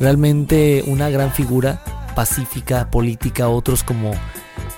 realmente 0.00 0.84
una 0.86 1.10
gran 1.10 1.32
figura 1.32 1.82
pacífica, 2.14 2.90
política, 2.90 3.48
otros 3.48 3.82
como 3.82 4.12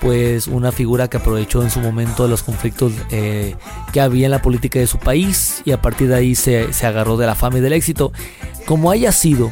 pues 0.01 0.47
una 0.47 0.71
figura 0.71 1.09
que 1.09 1.17
aprovechó 1.17 1.61
en 1.61 1.69
su 1.69 1.79
momento 1.79 2.27
los 2.27 2.43
conflictos 2.43 2.93
eh, 3.11 3.55
que 3.91 4.01
había 4.01 4.25
en 4.25 4.31
la 4.31 4.41
política 4.41 4.79
de 4.79 4.87
su 4.87 4.97
país 4.97 5.61
y 5.65 5.71
a 5.71 5.81
partir 5.81 6.07
de 6.07 6.15
ahí 6.15 6.35
se, 6.35 6.71
se 6.73 6.85
agarró 6.85 7.17
de 7.17 7.25
la 7.25 7.35
fama 7.35 7.57
y 7.57 7.61
del 7.61 7.73
éxito. 7.73 8.11
Como 8.65 8.91
haya 8.91 9.11
sido, 9.11 9.51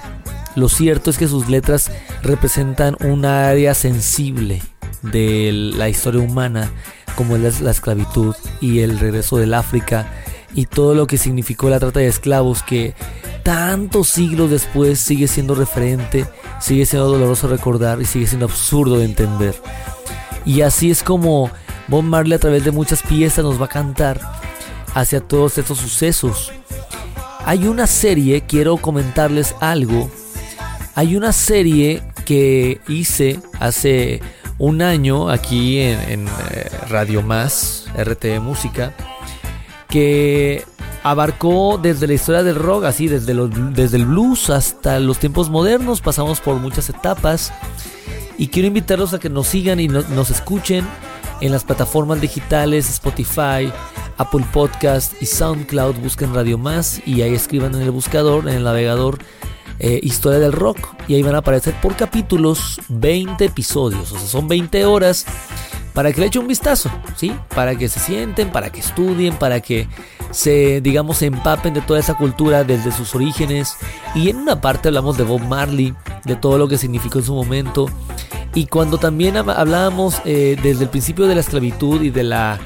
lo 0.56 0.70
cierto 0.70 1.10
es 1.10 1.18
que 1.18 1.28
sus 1.28 1.50
letras 1.50 1.92
representan 2.24 2.96
un 3.02 3.26
área 3.26 3.74
sensible 3.74 4.62
de 5.02 5.52
la 5.52 5.90
historia 5.90 6.22
humana, 6.22 6.72
como 7.16 7.36
es 7.36 7.62
la 7.62 7.72
esclavitud 7.72 8.36
y 8.62 8.80
el 8.80 9.00
regreso 9.00 9.38
del 9.38 9.54
África 9.54 10.08
y 10.54 10.66
todo 10.66 10.96
lo 10.96 11.08
que 11.08 11.18
significó 11.18 11.70
la 11.70 11.80
trata 11.80 12.00
de 12.00 12.08
esclavos 12.08 12.64
que 12.64 12.96
tantos 13.44 14.10
siglos 14.10 14.50
después 14.50 15.00
sigue 15.00 15.28
siendo 15.28 15.56
referente, 15.56 16.26
sigue 16.60 16.86
siendo 16.86 17.08
doloroso 17.08 17.48
recordar 17.48 18.02
y 18.02 18.06
sigue 18.06 18.28
siendo 18.28 18.46
absurdo 18.48 18.98
de 18.98 19.06
entender. 19.06 19.56
Y 20.48 20.62
así 20.62 20.90
es 20.90 21.04
como 21.04 21.52
Bob 21.90 22.04
Marley 22.04 22.34
a 22.34 22.40
través 22.40 22.64
de 22.64 22.72
muchas 22.72 23.04
piezas 23.04 23.44
nos 23.44 23.62
va 23.62 23.66
a 23.66 23.70
cantar 23.70 24.22
hacia 24.96 25.20
todos 25.20 25.58
estos 25.58 25.78
sucesos. 25.78 26.54
Hay 27.46 27.68
una 27.68 27.86
serie, 27.86 28.42
quiero 28.48 28.78
comentarles 28.78 29.56
algo. 29.60 30.10
Hay 30.96 31.18
una 31.18 31.34
serie 31.34 32.02
que 32.24 32.80
hice 32.88 33.42
hace 33.60 34.22
un 34.58 34.82
año 34.82 35.30
aquí 35.30 35.80
en, 35.80 36.28
eh, 36.52 36.70
Radio 36.90 37.22
Más, 37.22 37.86
RT 37.98 38.40
Música, 38.40 38.94
que 39.90 40.64
abarcó 41.04 41.80
desde 41.82 42.08
la 42.08 42.14
historia 42.14 42.44
del 42.44 42.56
rock, 42.56 42.86
así 42.86 43.08
desde, 43.08 43.34
desde 43.72 43.98
el 43.98 44.06
blues 44.06 44.50
hasta 44.50 45.00
los 45.00 45.20
tiempos 45.20 45.50
modernos, 45.50 46.02
pasamos 46.02 46.40
por 46.40 46.58
muchas 46.58 46.90
etapas 46.90 47.52
y 48.38 48.48
quiero 48.48 48.68
invitarlos 48.68 49.14
a 49.14 49.20
que 49.20 49.30
nos 49.30 49.48
sigan 49.48 49.80
y 49.80 49.88
nos, 49.88 50.30
escuchen 50.30 50.86
en 51.42 51.52
las 51.52 51.64
plataformas 51.64 52.22
digitales 52.22 52.90
Spotify, 52.90 53.72
Apple 54.18 54.46
Podcast 54.54 55.14
y 55.22 55.26
SoundCloud. 55.26 55.96
Busquen 55.96 56.34
Radio 56.34 56.58
Más 56.58 57.02
y 57.06 57.24
ahí 57.24 57.34
escriban 57.34 57.74
en 57.74 57.82
el 57.82 57.92
buscador, 57.92 58.48
en 58.48 58.56
el 58.56 58.64
navegador, 58.64 59.18
eh, 59.80 60.00
Historia 60.04 60.38
del 60.38 60.52
Rock. 60.52 60.78
Y 61.08 61.16
ahí 61.16 61.24
van 61.24 61.34
a 61.34 61.40
aparecer 61.40 61.74
por 61.82 61.96
capítulos 61.96 62.80
20 62.90 63.46
episodios. 63.46 64.12
O 64.12 64.20
sea, 64.20 64.28
son 64.28 64.48
20 64.48 64.86
horas 64.86 65.26
para 65.98 66.14
que 66.14 66.22
le 66.22 66.28
echen 66.28 66.44
un 66.44 66.48
vistazo, 66.48 66.92
¿sí? 67.16 67.34
Para 67.56 67.76
que 67.76 67.90
se 67.90 68.00
sienten, 68.00 68.52
para 68.52 68.70
que 68.72 68.82
estudien, 68.82 69.36
para 69.36 69.62
que 69.62 69.88
se, 70.30 70.80
digamos, 70.80 71.24
empapen 71.24 71.74
de 71.74 71.82
toda 71.82 72.00
esa 72.00 72.14
cultura 72.14 72.64
desde 72.64 72.92
sus 72.92 73.16
orígenes. 73.16 73.78
Y 74.14 74.30
en 74.30 74.38
una 74.38 74.62
parte 74.62 74.90
hablamos 74.90 75.18
de 75.18 75.24
Bob 75.24 75.42
Marley, 75.42 75.96
de 76.24 76.36
todo 76.36 76.60
lo 76.60 76.68
que 76.68 76.78
significó 76.78 77.18
en 77.18 77.26
su 77.26 77.34
momento. 77.34 77.90
Y 78.54 78.68
cuando 78.68 79.00
también 79.00 79.38
hablábamos 79.38 80.22
eh, 80.24 80.56
desde 80.62 80.84
el 80.84 80.92
principio 80.92 81.26
de 81.26 81.34
la 81.34 81.42
esclavitud 81.42 82.00
y 82.04 82.12
de 82.12 82.24
la 82.26 82.60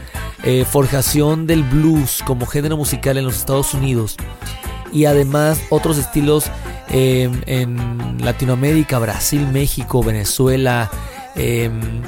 eh, 0.43 0.65
forjación 0.69 1.47
del 1.47 1.63
blues 1.63 2.21
como 2.25 2.45
género 2.45 2.75
musical 2.75 3.17
en 3.17 3.23
los 3.23 3.37
Estados 3.37 3.73
Unidos, 3.73 4.17
y 4.91 5.05
además 5.05 5.61
otros 5.69 5.97
estilos 5.97 6.51
em, 6.89 7.41
en 7.45 8.17
Latinoamérica, 8.25 8.99
Brasil, 8.99 9.47
México, 9.47 10.03
Venezuela, 10.03 10.91
em, 11.35 12.01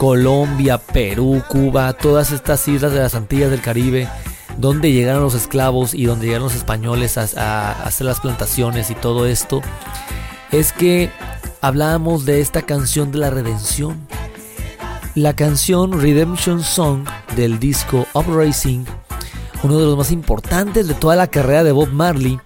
Colombia, 0.00 0.78
Perú, 0.78 1.42
Cuba, 1.46 1.92
todas 1.92 2.32
estas 2.32 2.66
islas 2.68 2.94
de 2.94 3.00
las 3.00 3.14
Antillas 3.14 3.50
del 3.50 3.60
Caribe, 3.60 4.08
donde 4.56 4.92
llegaron 4.92 5.22
los 5.22 5.34
esclavos 5.34 5.92
y 5.92 6.06
donde 6.06 6.24
llegaron 6.24 6.44
los 6.44 6.54
españoles 6.54 7.18
a, 7.18 7.72
hacer 7.84 8.06
las 8.06 8.18
plantaciones 8.18 8.88
y 8.88 8.94
todo 8.94 9.26
esto, 9.26 9.60
es 10.52 10.72
que 10.72 11.10
hablábamos 11.60 12.24
de 12.24 12.40
esta 12.40 12.62
canción 12.62 13.12
de 13.12 13.18
la 13.18 13.28
redención. 13.28 13.98
La 15.14 15.36
canción 15.36 16.00
Redemption 16.00 16.62
Song 16.62 17.04
del 17.36 17.58
disco 17.58 18.06
Uprising, 18.14 18.86
uno 19.62 19.78
de 19.78 19.84
los 19.84 19.98
más 19.98 20.12
importantes 20.12 20.88
de 20.88 20.94
toda 20.94 21.14
la 21.14 21.26
carrera 21.26 21.62
de 21.62 21.72
Bob 21.72 21.92
Marley, 21.92 22.40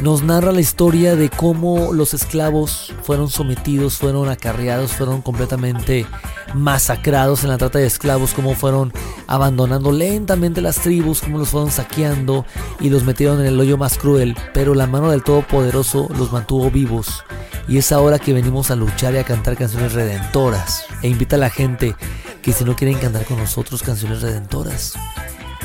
nos 0.00 0.22
narra 0.22 0.50
la 0.50 0.62
historia 0.62 1.14
de 1.14 1.28
cómo 1.28 1.92
los 1.92 2.14
esclavos 2.14 2.94
fueron 3.02 3.28
sometidos, 3.28 3.98
fueron 3.98 4.30
acarreados, 4.30 4.92
fueron 4.92 5.20
completamente 5.20 6.06
masacrados 6.54 7.44
en 7.44 7.50
la 7.50 7.58
trata 7.58 7.78
de 7.78 7.86
esclavos, 7.86 8.34
cómo 8.34 8.54
fueron 8.54 8.92
abandonando 9.26 9.92
lentamente 9.92 10.60
las 10.60 10.76
tribus, 10.76 11.20
cómo 11.20 11.38
los 11.38 11.50
fueron 11.50 11.70
saqueando 11.70 12.44
y 12.80 12.90
los 12.90 13.04
metieron 13.04 13.40
en 13.40 13.46
el 13.46 13.60
hoyo 13.60 13.76
más 13.78 13.98
cruel, 13.98 14.36
pero 14.52 14.74
la 14.74 14.86
mano 14.86 15.10
del 15.10 15.22
Todopoderoso 15.22 16.08
los 16.16 16.32
mantuvo 16.32 16.70
vivos. 16.70 17.24
Y 17.68 17.78
es 17.78 17.92
ahora 17.92 18.18
que 18.18 18.32
venimos 18.32 18.70
a 18.70 18.76
luchar 18.76 19.14
y 19.14 19.18
a 19.18 19.24
cantar 19.24 19.56
canciones 19.56 19.92
redentoras. 19.92 20.86
E 21.02 21.08
invita 21.08 21.36
a 21.36 21.38
la 21.38 21.50
gente 21.50 21.94
que 22.42 22.52
si 22.52 22.64
no 22.64 22.74
quieren 22.74 22.98
cantar 22.98 23.24
con 23.24 23.38
nosotros 23.38 23.82
canciones 23.82 24.22
redentoras, 24.22 24.96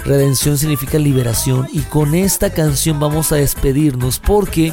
Redención 0.06 0.56
significa 0.60 1.00
liberación 1.00 1.68
y 1.74 1.80
con 1.82 2.14
esta 2.14 2.52
canción 2.52 3.00
vamos 3.00 3.32
a 3.32 3.38
despedirnos 3.38 4.20
porque 4.20 4.72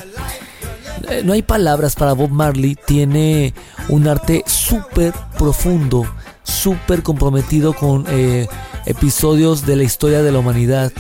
no 1.24 1.32
hay 1.32 1.43
palabras 1.43 1.95
para 1.95 2.12
Bob 2.12 2.30
Marley, 2.30 2.76
tiene 2.86 3.55
un 3.88 4.09
arte 4.09 4.45
súper 4.47 5.12
profundo, 5.38 6.07
súper 6.43 7.03
comprometido 7.03 7.74
con 7.74 8.05
eh, 8.09 8.47
episodios 8.86 9.66
de 9.66 9.76
la 9.76 9.82
historia 9.82 10.22
de 10.22 10.32
la 10.32 10.38
humanidad 10.38 10.93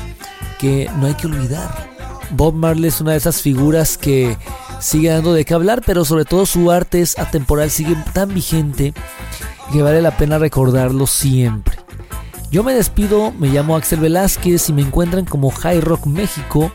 que 0.58 0.90
no 0.98 1.06
hay 1.06 1.14
que 1.14 1.26
olvidar. 1.26 1.90
Bob 2.30 2.54
Marley 2.54 2.88
es 2.88 3.00
una 3.00 3.12
de 3.12 3.18
esas 3.18 3.42
figuras 3.42 3.98
que 3.98 4.36
sigue 4.80 5.10
dando 5.10 5.32
de 5.32 5.44
qué 5.44 5.54
hablar, 5.54 5.82
pero 5.84 6.04
sobre 6.04 6.24
todo 6.24 6.46
su 6.46 6.70
arte 6.70 7.00
es 7.00 7.18
atemporal, 7.18 7.70
sigue 7.70 7.96
tan 8.12 8.32
vigente 8.32 8.94
que 9.72 9.82
vale 9.82 10.02
la 10.02 10.16
pena 10.16 10.38
recordarlo 10.38 11.06
siempre. 11.06 11.76
Yo 12.50 12.62
me 12.62 12.74
despido, 12.74 13.32
me 13.32 13.48
llamo 13.48 13.76
Axel 13.76 14.00
Velázquez 14.00 14.68
y 14.68 14.72
me 14.72 14.82
encuentran 14.82 15.24
como 15.24 15.50
High 15.50 15.80
Rock 15.80 16.06
México 16.06 16.72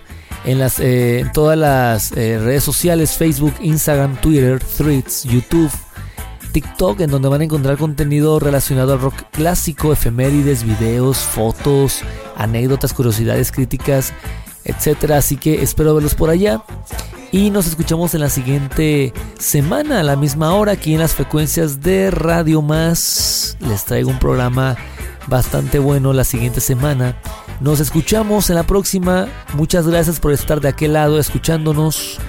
en, 0.47 0.65
eh, 0.79 1.29
todas 1.33 1.57
las 1.57 2.13
eh, 2.13 2.39
redes 2.39 2.63
sociales, 2.63 3.17
Facebook, 3.17 3.53
Instagram, 3.59 4.15
Twitter, 4.21 4.63
Threads, 4.63 5.23
YouTube, 5.25 5.69
TikTok, 6.53 7.01
en 7.01 7.11
donde 7.11 7.27
van 7.27 7.41
a 7.41 7.43
encontrar 7.43 7.77
contenido 7.77 8.39
relacionado 8.39 8.93
al 8.93 9.01
rock 9.01 9.15
clásico, 9.31 9.91
efemérides, 9.91 10.63
videos, 10.63 11.17
fotos, 11.17 12.01
anécdotas, 12.37 12.93
curiosidades, 12.93 13.51
críticas, 13.51 14.13
etc. 14.63 15.11
Así 15.11 15.35
que 15.35 15.61
espero 15.61 15.93
verlos 15.93 16.15
por 16.15 16.29
allá. 16.29 16.63
Y 17.33 17.49
nos 17.49 17.67
escuchamos 17.67 18.13
en 18.13 18.21
la 18.21 18.29
siguiente 18.29 19.11
semana 19.37 19.99
a 19.99 20.03
la 20.03 20.15
misma 20.15 20.53
hora 20.53 20.71
aquí 20.71 20.93
en 20.93 21.01
las 21.01 21.13
frecuencias 21.13 21.81
de 21.81 22.09
Radio 22.09 22.61
Más. 22.61 23.57
Les 23.59 23.83
traigo 23.83 24.09
un 24.09 24.19
programa 24.19 24.77
bastante 25.27 25.77
bueno 25.77 26.13
la 26.13 26.23
siguiente 26.23 26.61
semana. 26.61 27.17
Nos 27.59 27.79
escuchamos 27.79 28.49
en 28.49 28.55
la 28.55 28.63
próxima. 28.63 29.27
Muchas 29.53 29.87
gracias 29.87 30.19
por 30.19 30.31
estar 30.31 30.61
de 30.61 30.67
aquel 30.67 30.93
lado 30.93 31.19
escuchándonos. 31.19 32.19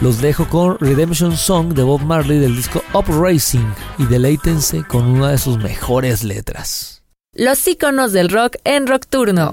Los 0.00 0.20
dejo 0.22 0.48
con 0.48 0.78
Redemption 0.78 1.36
Song 1.36 1.74
de 1.74 1.82
Bob 1.82 2.02
Marley 2.02 2.38
del 2.38 2.56
disco 2.56 2.82
Up 2.94 3.04
Racing 3.08 3.66
y 3.98 4.06
deleítense 4.06 4.84
con 4.84 5.04
una 5.04 5.30
de 5.30 5.38
sus 5.38 5.58
mejores 5.58 6.24
letras. 6.24 7.02
Los 7.34 7.66
iconos 7.68 8.12
del 8.12 8.30
rock 8.30 8.56
en 8.64 8.86
Rockturno. 8.86 9.52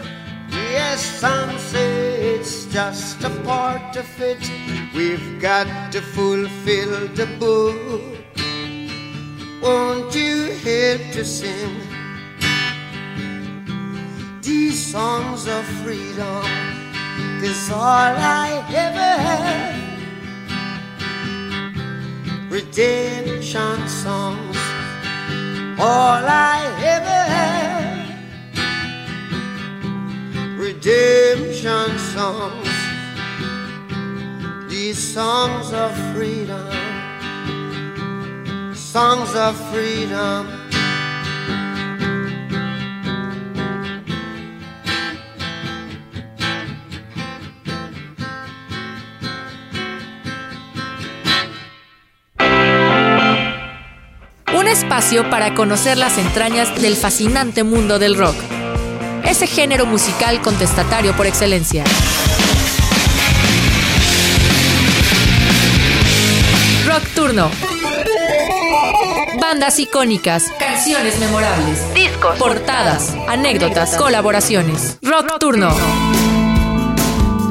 Yes, 0.71 1.01
some 1.19 1.57
say 1.59 2.35
it's 2.35 2.65
just 2.67 3.21
a 3.25 3.29
part 3.43 3.97
of 3.97 4.09
it. 4.21 4.39
We've 4.95 5.41
got 5.41 5.91
to 5.91 6.01
fulfill 6.01 7.09
the 7.09 7.27
book. 7.43 8.01
Won't 9.61 10.15
you 10.15 10.53
help 10.63 11.01
to 11.11 11.25
sing 11.25 11.75
these 14.41 14.79
songs 14.93 15.45
of 15.45 15.65
freedom? 15.83 16.45
Cause 17.41 17.69
all 17.69 18.15
I 18.47 18.63
ever 18.85 19.11
had 19.27 19.75
redemption 22.49 23.89
songs. 23.89 24.57
All 25.77 26.23
I 26.23 26.59
ever 26.95 27.19
had 27.35 27.50
redemption 30.83 31.99
songs 31.99 32.67
these 34.67 35.13
songs 35.13 35.71
of 35.73 35.91
freedom, 36.13 36.67
songs 38.73 39.35
of 39.35 39.55
freedom. 39.71 40.47
Un 54.53 54.67
espacio 54.67 55.29
para 55.29 55.53
conocer 55.53 55.97
las 55.97 56.17
entrañas 56.17 56.81
del 56.81 56.95
fascinante 56.95 57.63
mundo 57.63 57.99
del 57.99 58.15
rock. 58.17 58.60
Ese 59.31 59.47
género 59.47 59.85
musical 59.85 60.41
contestatario 60.41 61.15
por 61.15 61.25
excelencia. 61.25 61.85
Rock 66.85 67.03
Turno. 67.15 67.49
Bandas 69.39 69.79
icónicas, 69.79 70.51
canciones 70.59 71.17
memorables, 71.17 71.93
discos, 71.93 72.37
portadas, 72.37 73.13
anécdotas, 73.29 73.95
colaboraciones. 73.95 74.97
Rock 75.01 75.39
Turno. 75.39 75.73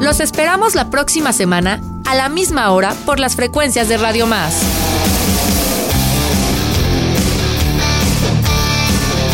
Los 0.01 0.19
esperamos 0.19 0.75
la 0.75 0.91
próxima 0.91 1.33
semana 1.33 1.81
a 2.05 2.13
la 2.13 2.29
misma 2.29 2.69
hora 2.69 2.93
por 3.07 3.19
las 3.19 3.35
frecuencias 3.35 3.89
de 3.89 3.97
Radio 3.97 4.27
Más. 4.27 4.53